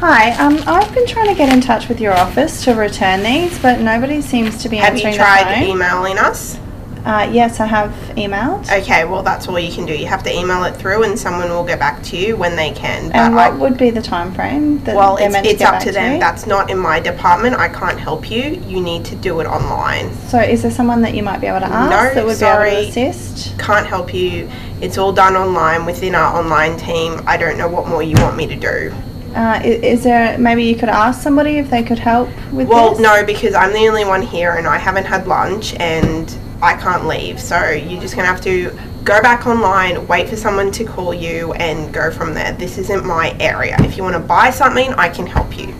Hi, 0.00 0.30
um, 0.42 0.58
I've 0.66 0.94
been 0.94 1.06
trying 1.06 1.28
to 1.28 1.34
get 1.34 1.52
in 1.52 1.60
touch 1.60 1.90
with 1.90 2.00
your 2.00 2.14
office 2.14 2.64
to 2.64 2.72
return 2.72 3.22
these, 3.22 3.58
but 3.58 3.80
nobody 3.80 4.22
seems 4.22 4.62
to 4.62 4.70
be 4.70 4.78
Have 4.78 4.96
you 4.96 5.04
answering 5.04 5.14
tried 5.14 5.60
the 5.60 5.66
phone. 5.66 5.76
emailing 5.76 6.16
us? 6.16 6.58
Uh, 7.04 7.28
yes, 7.30 7.60
I 7.60 7.66
have 7.66 7.90
emailed. 8.16 8.62
Okay, 8.72 9.04
well 9.04 9.22
that's 9.22 9.46
all 9.46 9.58
you 9.58 9.70
can 9.70 9.84
do. 9.84 9.94
You 9.94 10.06
have 10.06 10.22
to 10.22 10.34
email 10.34 10.64
it 10.64 10.74
through, 10.74 11.02
and 11.02 11.18
someone 11.18 11.50
will 11.50 11.64
get 11.66 11.78
back 11.78 12.02
to 12.04 12.16
you 12.16 12.34
when 12.34 12.56
they 12.56 12.70
can. 12.72 13.08
But 13.08 13.16
and 13.16 13.38
I, 13.38 13.50
what 13.50 13.60
would 13.60 13.78
be 13.78 13.90
the 13.90 14.00
time 14.00 14.32
frame 14.32 14.82
that 14.84 14.96
well, 14.96 15.16
they're 15.16 15.26
it's, 15.26 15.32
meant 15.34 15.44
to 15.44 15.50
it's 15.50 15.58
get 15.58 15.68
up 15.68 15.74
back 15.74 15.82
to 15.82 15.92
them. 15.92 16.18
That's 16.18 16.46
not 16.46 16.70
in 16.70 16.78
my 16.78 16.98
department. 16.98 17.56
I 17.56 17.68
can't 17.68 18.00
help 18.00 18.30
you. 18.30 18.58
You 18.66 18.80
need 18.80 19.04
to 19.04 19.16
do 19.16 19.40
it 19.40 19.46
online. 19.46 20.14
So, 20.28 20.40
is 20.40 20.62
there 20.62 20.70
someone 20.70 21.02
that 21.02 21.14
you 21.14 21.22
might 21.22 21.42
be 21.42 21.46
able 21.46 21.60
to 21.60 21.66
ask 21.66 21.90
No, 21.90 22.14
that 22.14 22.24
would 22.24 22.38
sorry. 22.38 22.70
be 22.70 22.76
able 22.76 22.92
to 22.92 23.00
assist? 23.08 23.58
Can't 23.58 23.86
help 23.86 24.14
you. 24.14 24.50
It's 24.80 24.96
all 24.96 25.12
done 25.12 25.36
online 25.36 25.84
within 25.84 26.14
our 26.14 26.38
online 26.38 26.78
team. 26.78 27.20
I 27.26 27.36
don't 27.36 27.58
know 27.58 27.68
what 27.68 27.86
more 27.86 28.02
you 28.02 28.14
want 28.16 28.38
me 28.38 28.46
to 28.46 28.56
do. 28.56 28.94
Uh, 29.34 29.60
is, 29.64 29.82
is 29.82 30.04
there 30.04 30.36
maybe 30.38 30.64
you 30.64 30.74
could 30.74 30.88
ask 30.88 31.22
somebody 31.22 31.58
if 31.58 31.70
they 31.70 31.82
could 31.82 31.98
help 31.98 32.28
with 32.52 32.68
Well, 32.68 32.90
this? 32.90 33.00
no, 33.00 33.24
because 33.24 33.54
I'm 33.54 33.72
the 33.72 33.86
only 33.88 34.04
one 34.04 34.22
here, 34.22 34.54
and 34.54 34.66
I 34.66 34.76
haven't 34.76 35.04
had 35.06 35.26
lunch, 35.26 35.74
and 35.74 36.36
I 36.62 36.74
can't 36.74 37.06
leave. 37.06 37.40
So 37.40 37.70
you're 37.70 38.00
just 38.00 38.16
gonna 38.16 38.26
have 38.26 38.40
to 38.42 38.76
go 39.04 39.22
back 39.22 39.46
online, 39.46 40.06
wait 40.06 40.28
for 40.28 40.36
someone 40.36 40.70
to 40.72 40.84
call 40.84 41.14
you, 41.14 41.52
and 41.54 41.92
go 41.92 42.10
from 42.10 42.34
there. 42.34 42.52
This 42.52 42.76
isn't 42.78 43.06
my 43.06 43.36
area. 43.40 43.76
If 43.80 43.96
you 43.96 44.02
want 44.02 44.14
to 44.14 44.20
buy 44.20 44.50
something, 44.50 44.92
I 44.94 45.08
can 45.08 45.26
help 45.26 45.56
you. 45.56 45.74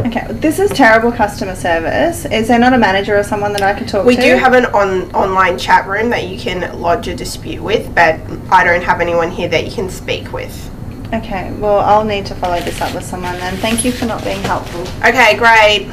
Okay, 0.00 0.26
this 0.30 0.58
is 0.58 0.70
terrible 0.70 1.12
customer 1.12 1.54
service. 1.54 2.24
Is 2.24 2.48
there 2.48 2.58
not 2.58 2.72
a 2.72 2.78
manager 2.78 3.18
or 3.18 3.22
someone 3.22 3.52
that 3.52 3.62
I 3.62 3.78
could 3.78 3.86
talk 3.86 4.04
We 4.04 4.16
to? 4.16 4.22
We 4.22 4.28
do 4.28 4.36
have 4.36 4.54
an 4.54 4.66
on 4.66 5.10
online 5.14 5.58
chat 5.58 5.86
room 5.86 6.10
that 6.10 6.26
you 6.26 6.38
can 6.38 6.80
lodge 6.80 7.06
a 7.06 7.14
dispute 7.14 7.62
with, 7.62 7.94
but 7.94 8.18
I 8.50 8.64
don't 8.64 8.82
have 8.82 9.00
anyone 9.00 9.30
here 9.30 9.48
that 9.48 9.64
you 9.64 9.70
can 9.70 9.90
speak 9.90 10.32
with. 10.32 10.70
Okay, 11.12 11.52
well, 11.58 11.80
I'll 11.80 12.04
need 12.04 12.24
to 12.26 12.36
follow 12.36 12.60
this 12.60 12.80
up 12.80 12.94
with 12.94 13.04
someone 13.04 13.34
then. 13.38 13.56
Thank 13.56 13.84
you 13.84 13.90
for 13.90 14.06
not 14.06 14.22
being 14.22 14.42
helpful. 14.42 14.82
Okay, 15.04 15.36
great. 15.36 15.90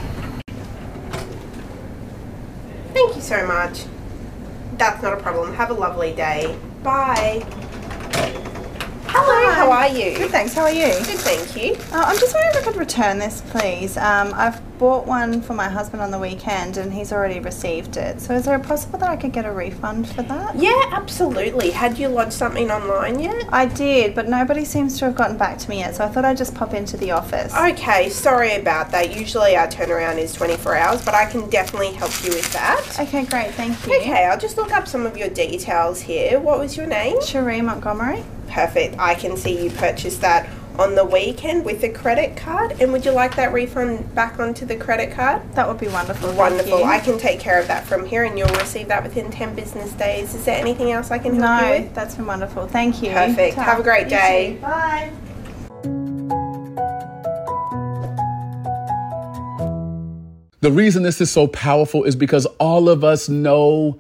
Thank 2.94 3.16
you 3.16 3.22
so 3.22 3.48
much. 3.48 3.86
That's 4.78 5.02
not 5.02 5.14
a 5.14 5.18
problem. 5.18 5.56
Have 5.56 5.72
a 5.72 5.74
lovely 5.74 6.14
day. 6.14 6.56
Bye. 6.84 7.46
Hello, 9.20 9.52
how 9.52 9.72
are 9.72 9.88
you? 9.88 10.16
Good, 10.16 10.30
thanks. 10.30 10.54
How 10.54 10.62
are 10.62 10.72
you? 10.72 10.86
Good, 10.94 11.18
thank 11.18 11.56
you. 11.56 11.74
Uh, 11.92 12.04
I'm 12.06 12.20
just 12.20 12.36
wondering 12.36 12.54
if 12.56 12.62
I 12.62 12.62
could 12.72 12.76
return 12.76 13.18
this, 13.18 13.42
please. 13.50 13.98
Um, 13.98 14.32
I've 14.36 14.62
bought 14.78 15.08
one 15.08 15.42
for 15.42 15.56
my 15.56 15.68
husband 15.68 16.04
on 16.04 16.12
the 16.12 16.20
weekend 16.20 16.78
and 16.78 16.94
he's 16.94 17.12
already 17.12 17.40
received 17.40 17.98
it. 17.98 18.22
So 18.22 18.36
is 18.36 18.46
there 18.46 18.54
a 18.56 18.60
possible 18.60 19.00
that 19.00 19.10
I 19.10 19.16
could 19.16 19.34
get 19.34 19.44
a 19.46 19.52
refund 19.52 20.08
for 20.08 20.22
that? 20.22 20.56
Yeah, 20.56 20.80
absolutely. 20.92 21.72
Had 21.72 21.98
you 21.98 22.10
lodged 22.10 22.34
something 22.34 22.70
online 22.70 23.20
yet? 23.20 23.50
I 23.52 23.66
did, 23.66 24.14
but 24.14 24.30
nobody 24.30 24.64
seems 24.64 25.00
to 25.00 25.06
have 25.06 25.16
gotten 25.16 25.36
back 25.36 25.58
to 25.58 25.70
me 25.72 25.80
yet, 25.80 25.96
so 25.96 26.06
I 26.06 26.10
thought 26.10 26.24
I'd 26.24 26.38
just 26.38 26.54
pop 26.54 26.76
into 26.76 26.96
the 26.96 27.10
office. 27.10 27.52
Okay, 27.56 28.10
sorry 28.10 28.54
about 28.54 28.92
that. 28.92 29.18
Usually 29.18 29.56
our 29.58 29.68
turnaround 29.68 30.20
is 30.20 30.32
24 30.34 30.76
hours, 30.76 31.04
but 31.04 31.16
I 31.16 31.26
can 31.26 31.50
definitely 31.50 31.94
help 31.94 32.12
you 32.24 32.30
with 32.30 32.54
that. 32.54 32.86
Okay, 33.00 33.26
great, 33.26 33.50
thank 33.56 33.84
you. 33.88 33.98
Okay, 33.98 34.26
I'll 34.26 34.38
just 34.40 34.58
look 34.58 34.72
up 34.72 34.88
some 34.88 35.08
of 35.08 35.18
your 35.18 35.30
details 35.30 36.02
here. 36.02 36.40
What 36.40 36.60
was 36.60 36.78
your 36.78 36.86
name? 36.86 37.20
Cherie 37.24 37.62
Montgomery. 37.62 38.24
Perfect. 38.48 38.96
I 39.00 39.16
can 39.16 39.38
see 39.38 39.64
you 39.66 39.70
purchased 39.72 40.22
that 40.22 40.50
on 40.80 40.94
the 40.94 41.04
weekend 41.04 41.66
with 41.66 41.84
a 41.84 41.90
credit 41.90 42.38
card. 42.38 42.80
And 42.80 42.92
would 42.92 43.04
you 43.04 43.12
like 43.12 43.36
that 43.36 43.52
refund 43.52 44.14
back 44.14 44.40
onto 44.40 44.64
the 44.66 44.76
credit 44.76 45.12
card? 45.12 45.42
That 45.56 45.68
would 45.68 45.80
be 45.80 45.88
wonderful. 45.88 46.28
thank 46.30 46.40
Wonderful. 46.40 46.80
you. 46.80 46.86
I 46.86 47.00
can 47.00 47.18
take 47.18 47.40
care 47.40 47.60
of 47.60 47.68
that 47.68 47.86
from 47.88 48.06
here 48.06 48.26
and 48.26 48.38
you'll 48.38 48.48
receive 48.50 48.88
that 48.90 49.02
within 49.04 49.32
10 49.32 49.56
business 49.56 49.92
days. 49.94 50.36
Is 50.36 50.46
there 50.46 50.58
anything 50.60 50.92
else 50.92 51.10
I 51.10 51.18
can 51.18 51.36
help 51.40 51.62
you 51.62 51.68
No, 51.68 51.84
with? 51.84 51.96
that's 51.96 52.16
been 52.16 52.28
wonderful. 52.28 52.68
Thank 52.68 53.02
you. 53.02 53.10
Perfect. 53.12 53.56
Ta. 53.56 53.64
Have 53.64 53.80
a 53.80 53.84
great 53.84 54.08
day. 54.08 54.60
Bye. 54.62 55.12
The 60.60 60.72
reason 60.72 61.04
this 61.04 61.22
is 61.22 61.32
so 61.32 61.48
powerful 61.48 62.04
is 62.04 62.16
because 62.16 62.46
all 62.60 62.90
of 62.90 63.04
us 63.04 63.30
know 63.30 64.00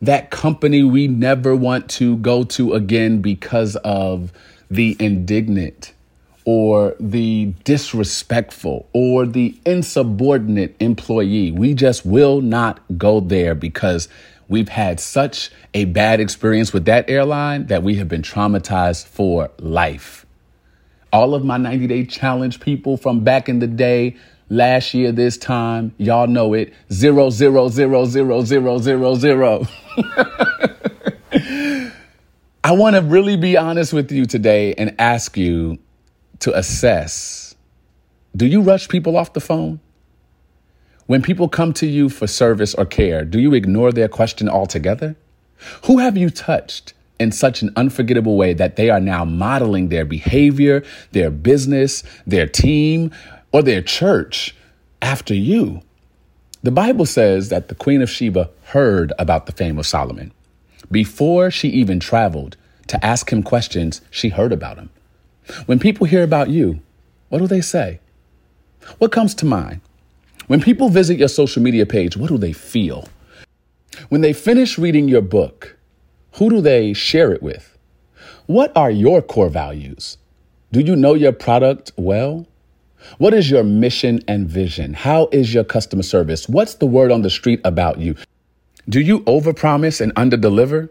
that 0.00 0.30
company 0.30 0.82
we 0.82 1.08
never 1.08 1.54
want 1.56 1.88
to 1.90 2.16
go 2.18 2.44
to 2.44 2.74
again 2.74 3.20
because 3.20 3.76
of 3.76 4.32
the 4.70 4.96
indignant 5.00 5.92
or 6.44 6.94
the 6.98 7.52
disrespectful 7.64 8.88
or 8.92 9.26
the 9.26 9.58
insubordinate 9.66 10.74
employee. 10.80 11.50
We 11.50 11.74
just 11.74 12.06
will 12.06 12.40
not 12.40 12.80
go 12.96 13.20
there 13.20 13.54
because 13.54 14.08
we've 14.48 14.68
had 14.68 14.98
such 15.00 15.50
a 15.74 15.84
bad 15.86 16.20
experience 16.20 16.72
with 16.72 16.86
that 16.86 17.10
airline 17.10 17.66
that 17.66 17.82
we 17.82 17.96
have 17.96 18.08
been 18.08 18.22
traumatized 18.22 19.06
for 19.06 19.50
life 19.58 20.24
all 21.12 21.34
of 21.34 21.44
my 21.44 21.56
90 21.56 21.86
day 21.86 22.04
challenge 22.04 22.60
people 22.60 22.96
from 22.96 23.24
back 23.24 23.48
in 23.48 23.58
the 23.58 23.66
day, 23.66 24.16
last 24.48 24.94
year, 24.94 25.12
this 25.12 25.36
time, 25.36 25.94
y'all 25.98 26.26
know 26.26 26.54
it 26.54 26.72
zero, 26.92 27.30
zero, 27.30 27.68
zero, 27.68 28.04
zero, 28.04 28.42
zero, 28.42 28.78
zero, 28.78 29.14
zero. 29.14 29.66
I 32.64 32.72
want 32.72 32.96
to 32.96 33.02
really 33.02 33.36
be 33.36 33.56
honest 33.56 33.92
with 33.92 34.10
you 34.12 34.26
today 34.26 34.74
and 34.74 34.94
ask 34.98 35.36
you 35.36 35.78
to 36.40 36.56
assess 36.56 37.54
do 38.36 38.46
you 38.46 38.60
rush 38.60 38.88
people 38.88 39.16
off 39.16 39.32
the 39.32 39.40
phone? 39.40 39.80
When 41.06 41.22
people 41.22 41.48
come 41.48 41.72
to 41.72 41.86
you 41.86 42.08
for 42.08 42.26
service 42.26 42.74
or 42.74 42.84
care, 42.84 43.24
do 43.24 43.40
you 43.40 43.54
ignore 43.54 43.90
their 43.90 44.08
question 44.08 44.48
altogether? 44.48 45.16
Who 45.86 45.98
have 45.98 46.16
you 46.16 46.30
touched 46.30 46.92
in 47.18 47.32
such 47.32 47.62
an 47.62 47.72
unforgettable 47.74 48.36
way 48.36 48.52
that 48.52 48.76
they 48.76 48.90
are 48.90 49.00
now 49.00 49.24
modeling 49.24 49.88
their 49.88 50.04
behavior, 50.04 50.84
their 51.12 51.30
business, 51.30 52.04
their 52.26 52.46
team, 52.46 53.10
or 53.52 53.62
their 53.62 53.82
church 53.82 54.54
after 55.00 55.34
you? 55.34 55.82
The 56.62 56.70
Bible 56.70 57.06
says 57.06 57.50
that 57.50 57.68
the 57.68 57.74
Queen 57.74 58.02
of 58.02 58.10
Sheba 58.10 58.50
heard 58.64 59.12
about 59.18 59.46
the 59.46 59.52
fame 59.52 59.78
of 59.78 59.86
Solomon. 59.86 60.32
Before 60.90 61.50
she 61.50 61.68
even 61.68 62.00
traveled 62.00 62.56
to 62.88 63.04
ask 63.04 63.30
him 63.30 63.42
questions, 63.42 64.00
she 64.10 64.30
heard 64.30 64.52
about 64.52 64.78
him. 64.78 64.90
When 65.66 65.78
people 65.78 66.06
hear 66.06 66.22
about 66.22 66.50
you, 66.50 66.80
what 67.28 67.38
do 67.38 67.46
they 67.46 67.60
say? 67.60 68.00
What 68.98 69.12
comes 69.12 69.34
to 69.36 69.46
mind? 69.46 69.80
When 70.46 70.60
people 70.60 70.88
visit 70.88 71.18
your 71.18 71.28
social 71.28 71.62
media 71.62 71.86
page, 71.86 72.16
what 72.16 72.28
do 72.28 72.38
they 72.38 72.52
feel? 72.52 73.08
When 74.08 74.22
they 74.22 74.32
finish 74.32 74.78
reading 74.78 75.08
your 75.08 75.20
book, 75.20 75.76
who 76.32 76.48
do 76.50 76.60
they 76.60 76.92
share 76.92 77.32
it 77.32 77.42
with? 77.42 77.76
What 78.46 78.74
are 78.74 78.90
your 78.90 79.20
core 79.20 79.50
values? 79.50 80.16
Do 80.72 80.80
you 80.80 80.96
know 80.96 81.14
your 81.14 81.32
product 81.32 81.92
well? 81.96 82.46
What 83.18 83.34
is 83.34 83.50
your 83.50 83.64
mission 83.64 84.20
and 84.28 84.48
vision? 84.48 84.94
How 84.94 85.28
is 85.32 85.52
your 85.54 85.64
customer 85.64 86.02
service? 86.02 86.48
What's 86.48 86.74
the 86.74 86.86
word 86.86 87.10
on 87.10 87.22
the 87.22 87.30
street 87.30 87.60
about 87.64 87.98
you? 87.98 88.16
Do 88.88 89.00
you 89.00 89.20
overpromise 89.20 90.00
and 90.00 90.14
underdeliver? 90.14 90.88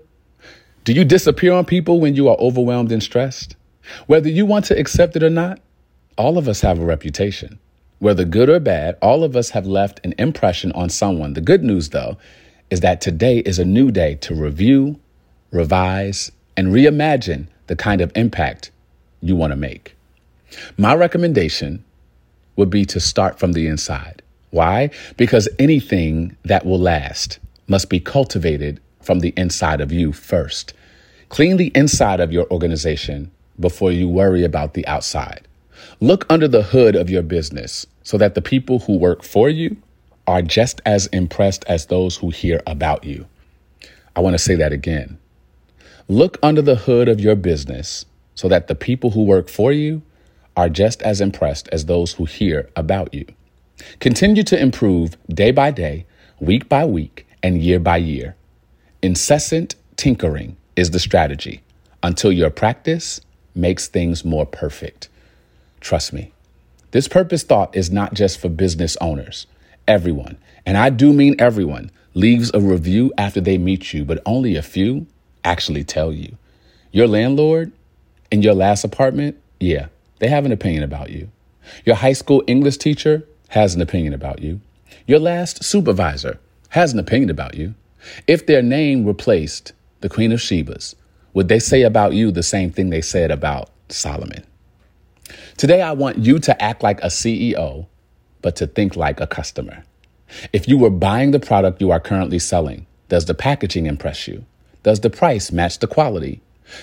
Do 0.83 0.93
you 0.93 1.03
disappear 1.03 1.53
on 1.53 1.65
people 1.65 1.99
when 1.99 2.15
you 2.15 2.29
are 2.29 2.37
overwhelmed 2.37 2.91
and 2.91 3.03
stressed? 3.03 3.55
Whether 4.07 4.29
you 4.29 4.45
want 4.45 4.65
to 4.65 4.77
accept 4.77 5.15
it 5.15 5.23
or 5.23 5.29
not, 5.29 5.59
all 6.17 6.37
of 6.37 6.47
us 6.47 6.61
have 6.61 6.79
a 6.79 6.85
reputation. 6.85 7.59
Whether 7.99 8.25
good 8.25 8.49
or 8.49 8.59
bad, 8.59 8.97
all 9.01 9.23
of 9.23 9.35
us 9.35 9.49
have 9.51 9.65
left 9.65 9.99
an 10.03 10.13
impression 10.17 10.71
on 10.73 10.89
someone. 10.89 11.33
The 11.33 11.41
good 11.41 11.63
news, 11.63 11.89
though, 11.89 12.17
is 12.69 12.81
that 12.81 13.01
today 13.01 13.39
is 13.39 13.59
a 13.59 13.65
new 13.65 13.91
day 13.91 14.15
to 14.15 14.35
review, 14.35 14.99
revise, 15.51 16.31
and 16.55 16.67
reimagine 16.67 17.47
the 17.67 17.75
kind 17.75 18.01
of 18.01 18.11
impact 18.15 18.71
you 19.21 19.35
want 19.35 19.51
to 19.51 19.57
make. 19.57 19.95
My 20.77 20.95
recommendation 20.95 21.83
would 22.57 22.69
be 22.69 22.83
to 22.85 22.99
start 22.99 23.39
from 23.39 23.53
the 23.53 23.67
inside. 23.67 24.21
Why? 24.49 24.89
Because 25.15 25.47
anything 25.59 26.35
that 26.43 26.65
will 26.65 26.79
last 26.79 27.39
must 27.67 27.89
be 27.89 27.99
cultivated 27.99 28.81
from 29.01 29.19
the 29.19 29.33
inside 29.37 29.79
of 29.79 29.91
you 29.91 30.11
first. 30.11 30.73
Clean 31.29 31.57
the 31.57 31.71
inside 31.75 32.19
of 32.19 32.31
your 32.33 32.49
organization 32.51 33.31
before 33.59 33.91
you 33.91 34.07
worry 34.09 34.43
about 34.43 34.73
the 34.73 34.85
outside. 34.87 35.47
Look 35.99 36.25
under 36.29 36.47
the 36.47 36.63
hood 36.63 36.95
of 36.95 37.09
your 37.09 37.23
business 37.23 37.85
so 38.03 38.17
that 38.17 38.35
the 38.35 38.41
people 38.41 38.79
who 38.79 38.97
work 38.97 39.23
for 39.23 39.49
you 39.49 39.77
are 40.25 40.41
just 40.41 40.81
as 40.85 41.07
impressed 41.07 41.63
as 41.67 41.85
those 41.85 42.17
who 42.17 42.29
hear 42.29 42.61
about 42.67 43.03
you. 43.03 43.25
I 44.15 44.19
want 44.19 44.33
to 44.33 44.39
say 44.39 44.55
that 44.55 44.73
again. 44.73 45.17
Look 46.07 46.37
under 46.41 46.61
the 46.61 46.75
hood 46.75 47.07
of 47.09 47.19
your 47.19 47.35
business 47.35 48.05
so 48.35 48.47
that 48.47 48.67
the 48.67 48.75
people 48.75 49.11
who 49.11 49.23
work 49.23 49.49
for 49.49 49.71
you 49.71 50.01
are 50.57 50.67
just 50.67 51.01
as 51.03 51.21
impressed 51.21 51.69
as 51.69 51.85
those 51.85 52.13
who 52.13 52.25
hear 52.25 52.69
about 52.75 53.13
you. 53.13 53.25
Continue 53.99 54.43
to 54.43 54.59
improve 54.59 55.15
day 55.29 55.51
by 55.51 55.69
day, 55.71 56.05
week 56.39 56.67
by 56.67 56.83
week, 56.83 57.27
and 57.43 57.61
year 57.61 57.79
by 57.79 57.97
year. 57.97 58.35
Incessant 59.03 59.75
tinkering 59.95 60.57
is 60.75 60.91
the 60.91 60.99
strategy 60.99 61.61
until 62.01 62.31
your 62.31 62.49
practice 62.49 63.21
makes 63.53 63.87
things 63.87 64.25
more 64.25 64.45
perfect. 64.45 65.09
Trust 65.79 66.11
me, 66.11 66.33
this 66.91 67.07
purpose 67.07 67.43
thought 67.43 67.75
is 67.75 67.91
not 67.91 68.15
just 68.15 68.39
for 68.39 68.49
business 68.49 68.97
owners. 68.99 69.45
Everyone, 69.87 70.37
and 70.65 70.75
I 70.75 70.89
do 70.89 71.13
mean 71.13 71.35
everyone, 71.39 71.91
leaves 72.15 72.49
a 72.53 72.59
review 72.59 73.13
after 73.17 73.39
they 73.39 73.59
meet 73.59 73.93
you, 73.93 74.03
but 74.03 74.21
only 74.25 74.55
a 74.55 74.63
few 74.63 75.05
actually 75.43 75.83
tell 75.83 76.11
you. 76.11 76.35
Your 76.91 77.07
landlord 77.07 77.71
in 78.31 78.41
your 78.41 78.55
last 78.55 78.83
apartment, 78.83 79.37
yeah, 79.59 79.87
they 80.19 80.27
have 80.27 80.45
an 80.45 80.51
opinion 80.51 80.83
about 80.83 81.09
you. 81.09 81.29
Your 81.85 81.95
high 81.95 82.13
school 82.13 82.43
English 82.47 82.77
teacher 82.77 83.27
has 83.49 83.75
an 83.75 83.81
opinion 83.81 84.13
about 84.13 84.41
you. 84.41 84.61
Your 85.05 85.19
last 85.19 85.63
supervisor 85.63 86.39
has 86.69 86.93
an 86.93 86.99
opinion 86.99 87.29
about 87.29 87.55
you. 87.55 87.75
If 88.27 88.45
their 88.45 88.61
name 88.61 89.05
replaced 89.05 89.73
the 90.01 90.09
Queen 90.09 90.31
of 90.31 90.39
Sheba's, 90.39 90.95
would 91.33 91.47
they 91.47 91.59
say 91.59 91.81
about 91.83 92.13
you 92.13 92.31
the 92.31 92.43
same 92.43 92.71
thing 92.71 92.89
they 92.89 93.01
said 93.01 93.31
about 93.31 93.69
Solomon? 93.89 94.43
Today, 95.57 95.81
I 95.81 95.91
want 95.91 96.19
you 96.19 96.39
to 96.39 96.61
act 96.63 96.83
like 96.83 97.01
a 97.01 97.07
CEO, 97.07 97.87
but 98.41 98.55
to 98.57 98.67
think 98.67 98.95
like 98.95 99.19
a 99.19 99.27
customer. 99.27 99.83
If 100.53 100.67
you 100.67 100.77
were 100.77 100.89
buying 100.89 101.31
the 101.31 101.39
product 101.39 101.81
you 101.81 101.91
are 101.91 101.99
currently 101.99 102.39
selling, 102.39 102.85
does 103.09 103.25
the 103.25 103.33
packaging 103.33 103.85
impress 103.85 104.27
you? 104.27 104.45
Does 104.83 104.99
the 105.01 105.09
price 105.09 105.51
match 105.51 105.79
the 105.79 105.87
quality? 105.87 106.41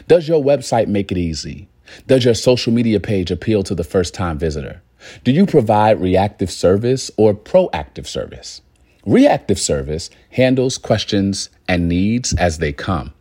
Does 0.09 0.29
your 0.29 0.43
website 0.43 0.89
make 0.89 1.13
it 1.13 1.19
easy? 1.19 1.69
Does 2.07 2.25
your 2.25 2.35
social 2.35 2.73
media 2.73 3.01
page 3.01 3.31
appeal 3.31 3.63
to 3.65 3.75
the 3.75 3.85
first 3.85 4.15
time 4.15 4.39
visitor? 4.39 4.83
Do 5.23 5.33
you 5.33 5.47
provide 5.47 6.01
reactive 6.01 6.51
service 6.51 7.11
or 7.17 7.35
proactive 7.35 8.07
service? 8.07 8.63
Reactive 9.07 9.59
service 9.59 10.09
handles 10.31 10.79
questions 10.79 11.51
and 11.69 11.89
needs 11.89 12.33
as 12.35 12.59
they 12.59 12.73
come. 12.73 13.13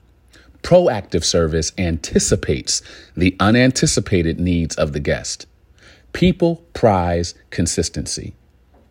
Proactive 0.62 1.26
service 1.26 1.74
anticipates 1.78 2.82
the 3.18 3.36
unanticipated 3.40 4.40
needs 4.40 4.76
of 4.76 4.94
the 4.94 5.02
guest. 5.02 5.46
People 6.14 6.64
prize 6.74 7.34
consistency. 7.50 8.34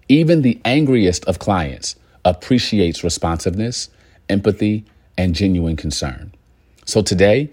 Even 0.09 0.43
the 0.43 0.61
angriest 0.67 1.25
of 1.25 1.39
clients 1.39 1.97
appreciates 2.25 3.03
responsiveness, 3.03 3.89
empathy, 4.29 4.85
and 5.17 5.35
genuine 5.35 5.77
concern. 5.77 6.35
So 6.85 7.01
today, 7.01 7.51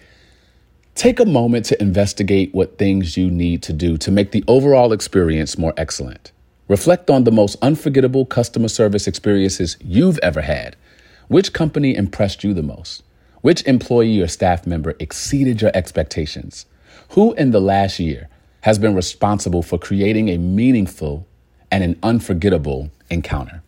take 0.95 1.19
a 1.19 1.25
moment 1.25 1.65
to 1.65 1.81
investigate 1.81 2.53
what 2.53 2.77
things 2.77 3.15
you 3.17 3.29
need 3.29 3.63
to 3.63 3.73
do 3.73 3.97
to 3.97 4.11
make 4.11 4.31
the 4.31 4.43
overall 4.47 4.91
experience 4.91 5.57
more 5.57 5.73
excellent. 5.77 6.31
Reflect 6.67 7.09
on 7.09 7.23
the 7.23 7.31
most 7.31 7.57
unforgettable 7.61 8.25
customer 8.25 8.67
service 8.67 9.07
experiences 9.07 9.77
you've 9.81 10.19
ever 10.19 10.41
had. 10.41 10.75
Which 11.27 11.53
company 11.53 11.95
impressed 11.95 12.43
you 12.43 12.53
the 12.53 12.63
most? 12.63 13.03
Which 13.41 13.65
employee 13.65 14.21
or 14.21 14.27
staff 14.27 14.67
member 14.67 14.95
exceeded 14.99 15.61
your 15.61 15.71
expectations? 15.73 16.65
Who 17.09 17.33
in 17.33 17.51
the 17.51 17.61
last 17.61 17.99
year 17.99 18.29
has 18.61 18.77
been 18.77 18.93
responsible 18.93 19.63
for 19.63 19.79
creating 19.79 20.29
a 20.29 20.37
meaningful 20.37 21.25
and 21.71 21.83
an 21.83 21.97
unforgettable 22.03 22.91
encounter? 23.09 23.63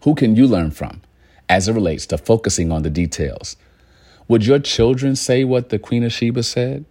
Who 0.00 0.14
can 0.14 0.36
you 0.36 0.46
learn 0.46 0.72
from 0.72 1.02
as 1.48 1.68
it 1.68 1.72
relates 1.72 2.06
to 2.06 2.18
focusing 2.18 2.72
on 2.72 2.82
the 2.82 2.90
details? 2.90 3.56
Would 4.28 4.44
your 4.44 4.58
children 4.58 5.14
say 5.14 5.44
what 5.44 5.68
the 5.68 5.78
Queen 5.78 6.02
of 6.02 6.12
Sheba 6.12 6.42
said? 6.42 6.84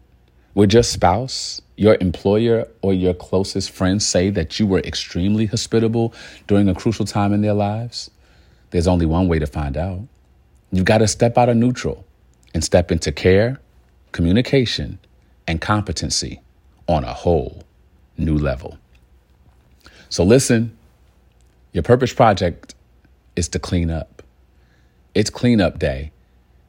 Would 0.54 0.74
your 0.74 0.84
spouse, 0.84 1.62
your 1.76 1.98
employer, 2.00 2.66
or 2.82 2.94
your 2.94 3.14
closest 3.14 3.72
friends 3.72 4.08
say 4.08 4.30
that 4.30 4.58
you 4.58 4.66
were 4.66 4.80
extremely 4.80 5.46
hospitable 5.46 6.14
during 6.48 6.70
a 6.70 6.74
crucial 6.74 7.06
time 7.06 7.34
in 7.34 7.42
their 7.42 7.54
lives? 7.54 8.10
There's 8.72 8.88
only 8.88 9.06
one 9.06 9.28
way 9.28 9.40
to 9.40 9.48
find 9.48 9.76
out. 9.76 10.00
You've 10.72 10.86
got 10.86 11.00
to 11.00 11.08
step 11.08 11.38
out 11.38 11.50
of 11.50 11.58
neutral 11.58 12.06
and 12.54 12.64
step 12.64 12.90
into 12.90 13.12
care, 13.12 13.60
communication, 14.14 14.98
and 15.46 15.60
competency 15.60 16.40
on 16.88 17.04
a 17.04 17.14
whole 17.14 17.64
new 18.18 18.38
level. 18.38 18.78
So, 20.08 20.24
listen, 20.24 20.78
your 21.74 21.84
purpose 21.84 22.14
project 22.14 22.76
is 23.36 23.50
to 23.50 23.60
clean 23.60 23.92
up. 23.92 24.22
It's 25.14 25.30
cleanup 25.30 25.80
day, 25.80 26.12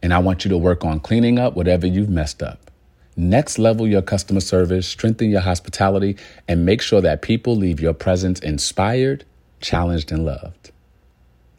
and 0.03 0.13
I 0.13 0.19
want 0.19 0.45
you 0.45 0.49
to 0.51 0.59
work 0.59 0.85
on 0.85 1.01
cleaning 1.01 1.39
up 1.39 1.57
whatever 1.57 1.87
you've 1.87 2.11
messed 2.11 2.43
up. 2.43 2.71
Next 3.17 3.59
level 3.59 3.87
your 3.87 4.03
customer 4.03 4.41
service, 4.41 4.87
strengthen 4.87 5.31
your 5.31 5.41
hospitality, 5.41 6.17
and 6.47 6.67
make 6.67 6.83
sure 6.83 7.01
that 7.01 7.23
people 7.23 7.57
leave 7.57 7.81
your 7.81 7.95
presence 7.95 8.41
inspired, 8.41 9.25
challenged, 9.61 10.13
and 10.13 10.25
loved. 10.25 10.71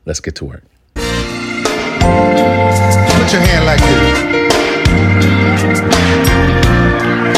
Let's 0.05 0.19
get 0.19 0.35
to 0.35 0.45
work. 0.45 0.63
Put 0.93 1.03
your 3.33 3.41
hand 3.41 3.65
like 3.65 3.79
this. 3.81 4.19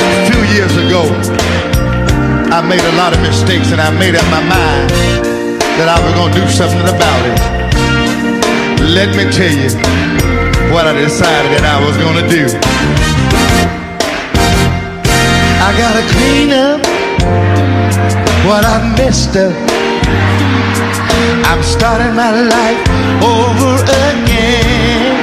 A 0.05 0.31
few 0.31 0.41
years 0.53 0.75
ago, 0.75 1.01
I 2.51 2.62
made 2.67 2.81
a 2.81 2.95
lot 2.97 3.13
of 3.13 3.21
mistakes 3.21 3.71
and 3.71 3.79
I 3.79 3.89
made 3.97 4.15
up 4.15 4.25
my 4.25 4.41
mind 4.41 4.89
that 5.79 5.88
I 5.88 5.97
was 6.03 6.13
going 6.13 6.33
to 6.33 6.39
do 6.41 6.47
something 6.49 6.81
about 6.81 7.25
it. 7.25 7.39
Let 8.83 9.15
me 9.15 9.31
tell 9.31 9.49
you 9.49 10.09
what 10.71 10.86
I 10.86 10.93
decided 10.93 11.49
that 11.58 11.65
I 11.65 11.77
was 11.82 11.97
to 11.97 12.27
do. 12.29 12.45
I 15.65 15.69
got 15.82 15.93
to 15.97 16.05
clean 16.13 16.53
up 16.53 16.82
what 18.45 18.65
I 18.65 18.77
messed 18.97 19.36
up. 19.36 19.53
I'm 21.49 21.63
starting 21.63 22.13
my 22.15 22.32
life 22.32 22.82
over 23.25 23.82
again. 24.13 25.17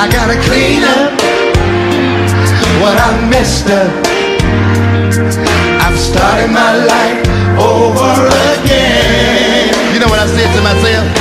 I 0.00 0.08
gotta 0.10 0.38
clean 0.48 0.82
up 0.82 1.12
what 2.82 2.96
I 2.98 3.10
messed 3.30 3.70
up. 3.70 3.92
I'm 5.84 5.96
starting 5.96 6.52
my 6.52 6.74
life 6.74 7.20
over 7.58 8.26
again. 8.58 9.70
You 9.94 10.00
know 10.00 10.08
what 10.08 10.18
I 10.18 10.26
said 10.26 10.50
to 10.56 10.62
myself? 10.62 11.19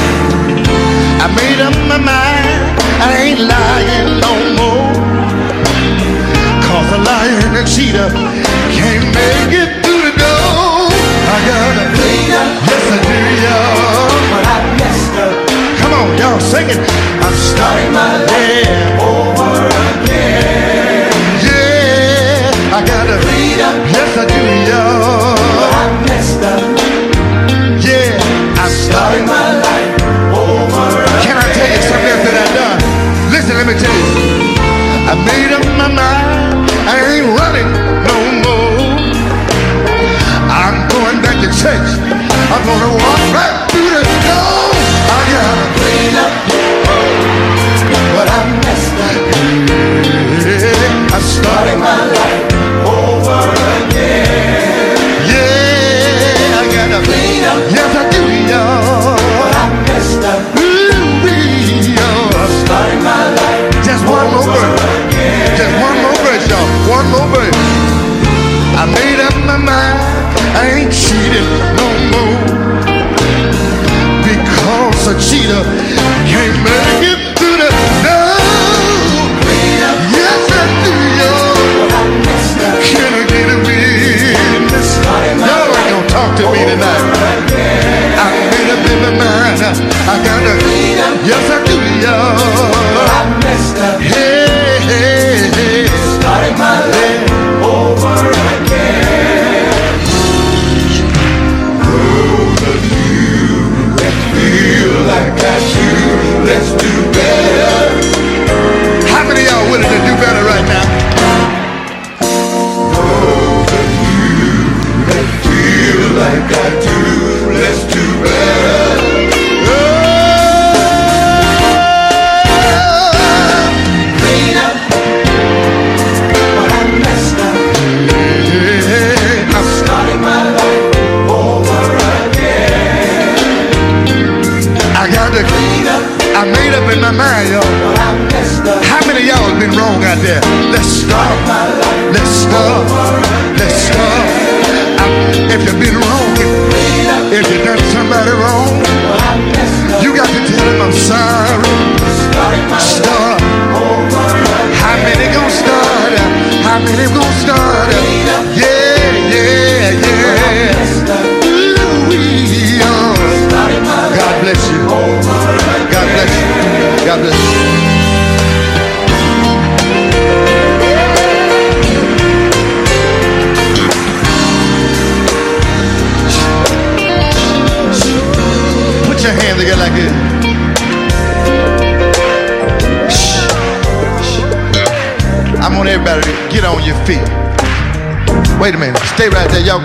I 1.21 1.27
made 1.36 1.60
up 1.60 1.75
my 1.88 1.97
mind. 1.97 2.62
I 3.03 3.12
ain't 3.23 3.41
lying 3.53 4.19
no 4.23 4.34
more. 4.58 4.93
Cause 6.65 6.89
a 6.93 6.99
liar 7.08 7.39
and 7.47 7.58
a 7.58 7.65
cheater 7.67 8.10
can't 8.71 9.08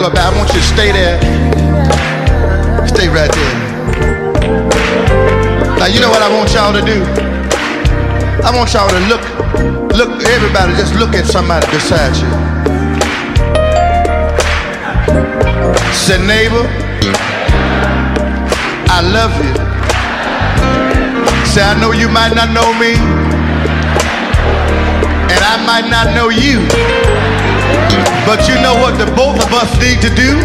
go 0.09 0.13
back. 0.13 0.33
I 0.33 0.37
want 0.37 0.53
you 0.53 0.61
to 0.61 0.67
stay 0.69 0.93
there. 0.93 1.17
Stay 2.87 3.09
right 3.09 3.33
there. 3.33 3.55
Now 5.81 5.87
you 5.87 6.01
know 6.01 6.11
what 6.11 6.21
I 6.21 6.29
want 6.29 6.53
y'all 6.53 6.75
to 6.77 6.85
do? 6.85 7.01
I 8.45 8.53
want 8.53 8.73
y'all 8.75 8.91
to 8.91 9.01
look, 9.09 9.25
look, 9.97 10.11
everybody 10.29 10.77
just 10.77 10.95
look 10.97 11.15
at 11.15 11.25
somebody 11.25 11.65
beside 11.73 12.13
you. 12.21 12.29
Say, 15.97 16.21
neighbor, 16.27 16.69
I 18.93 19.01
love 19.01 19.33
you. 19.41 19.55
Say, 21.49 21.63
I 21.63 21.81
know 21.81 21.93
you 21.93 22.09
might 22.11 22.35
not 22.35 22.53
know 22.53 22.69
me, 22.77 22.93
and 25.33 25.41
I 25.41 25.57
might 25.65 25.89
not 25.89 26.15
know 26.15 26.29
you. 26.29 27.44
But 28.27 28.49
you 28.49 28.57
know 28.65 28.73
what 28.81 28.97
the 28.97 29.05
both 29.13 29.37
of 29.37 29.53
us 29.53 29.69
need 29.79 30.01
to 30.01 30.09
do? 30.09 30.41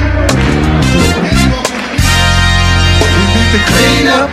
We 2.99 3.07
need 3.31 3.49
to 3.55 3.59
clean 3.71 4.05
up 4.11 4.27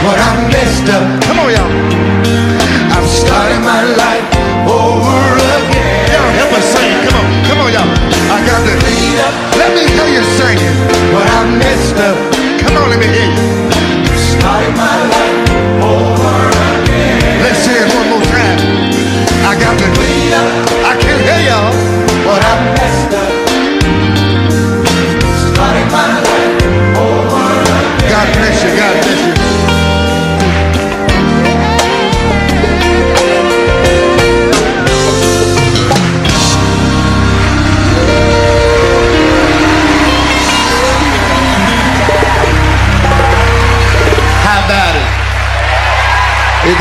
what 0.00 0.16
I 0.16 0.48
messed 0.48 0.88
up. 0.88 1.04
Come 1.28 1.44
on, 1.44 1.52
y'all. 1.52 1.68
I'm 2.88 3.04
starting 3.04 3.60
my 3.60 3.84
life 4.00 4.24
over 4.64 5.36
again. 5.60 6.08
Y'all 6.08 6.32
help 6.40 6.56
us 6.56 6.64
sing. 6.72 6.96
Come 7.04 7.20
on, 7.20 7.28
come 7.52 7.58
on, 7.60 7.68
y'all. 7.68 7.90
I 8.32 8.40
got 8.48 8.64
to 8.64 8.74
clean 8.80 9.20
up. 9.20 9.34
Let 9.60 9.76
me 9.76 9.84
hear 9.84 10.08
you 10.08 10.24
singing. 10.40 11.03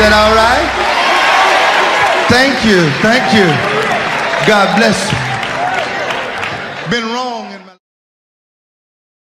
that 0.04 0.12
all 0.12 0.36
right? 0.36 0.68
Thank 2.28 2.66
you. 2.68 2.84
Thank 3.00 3.32
you. 3.32 3.48
God 4.46 4.76
bless 4.76 5.12
you. 5.12 5.23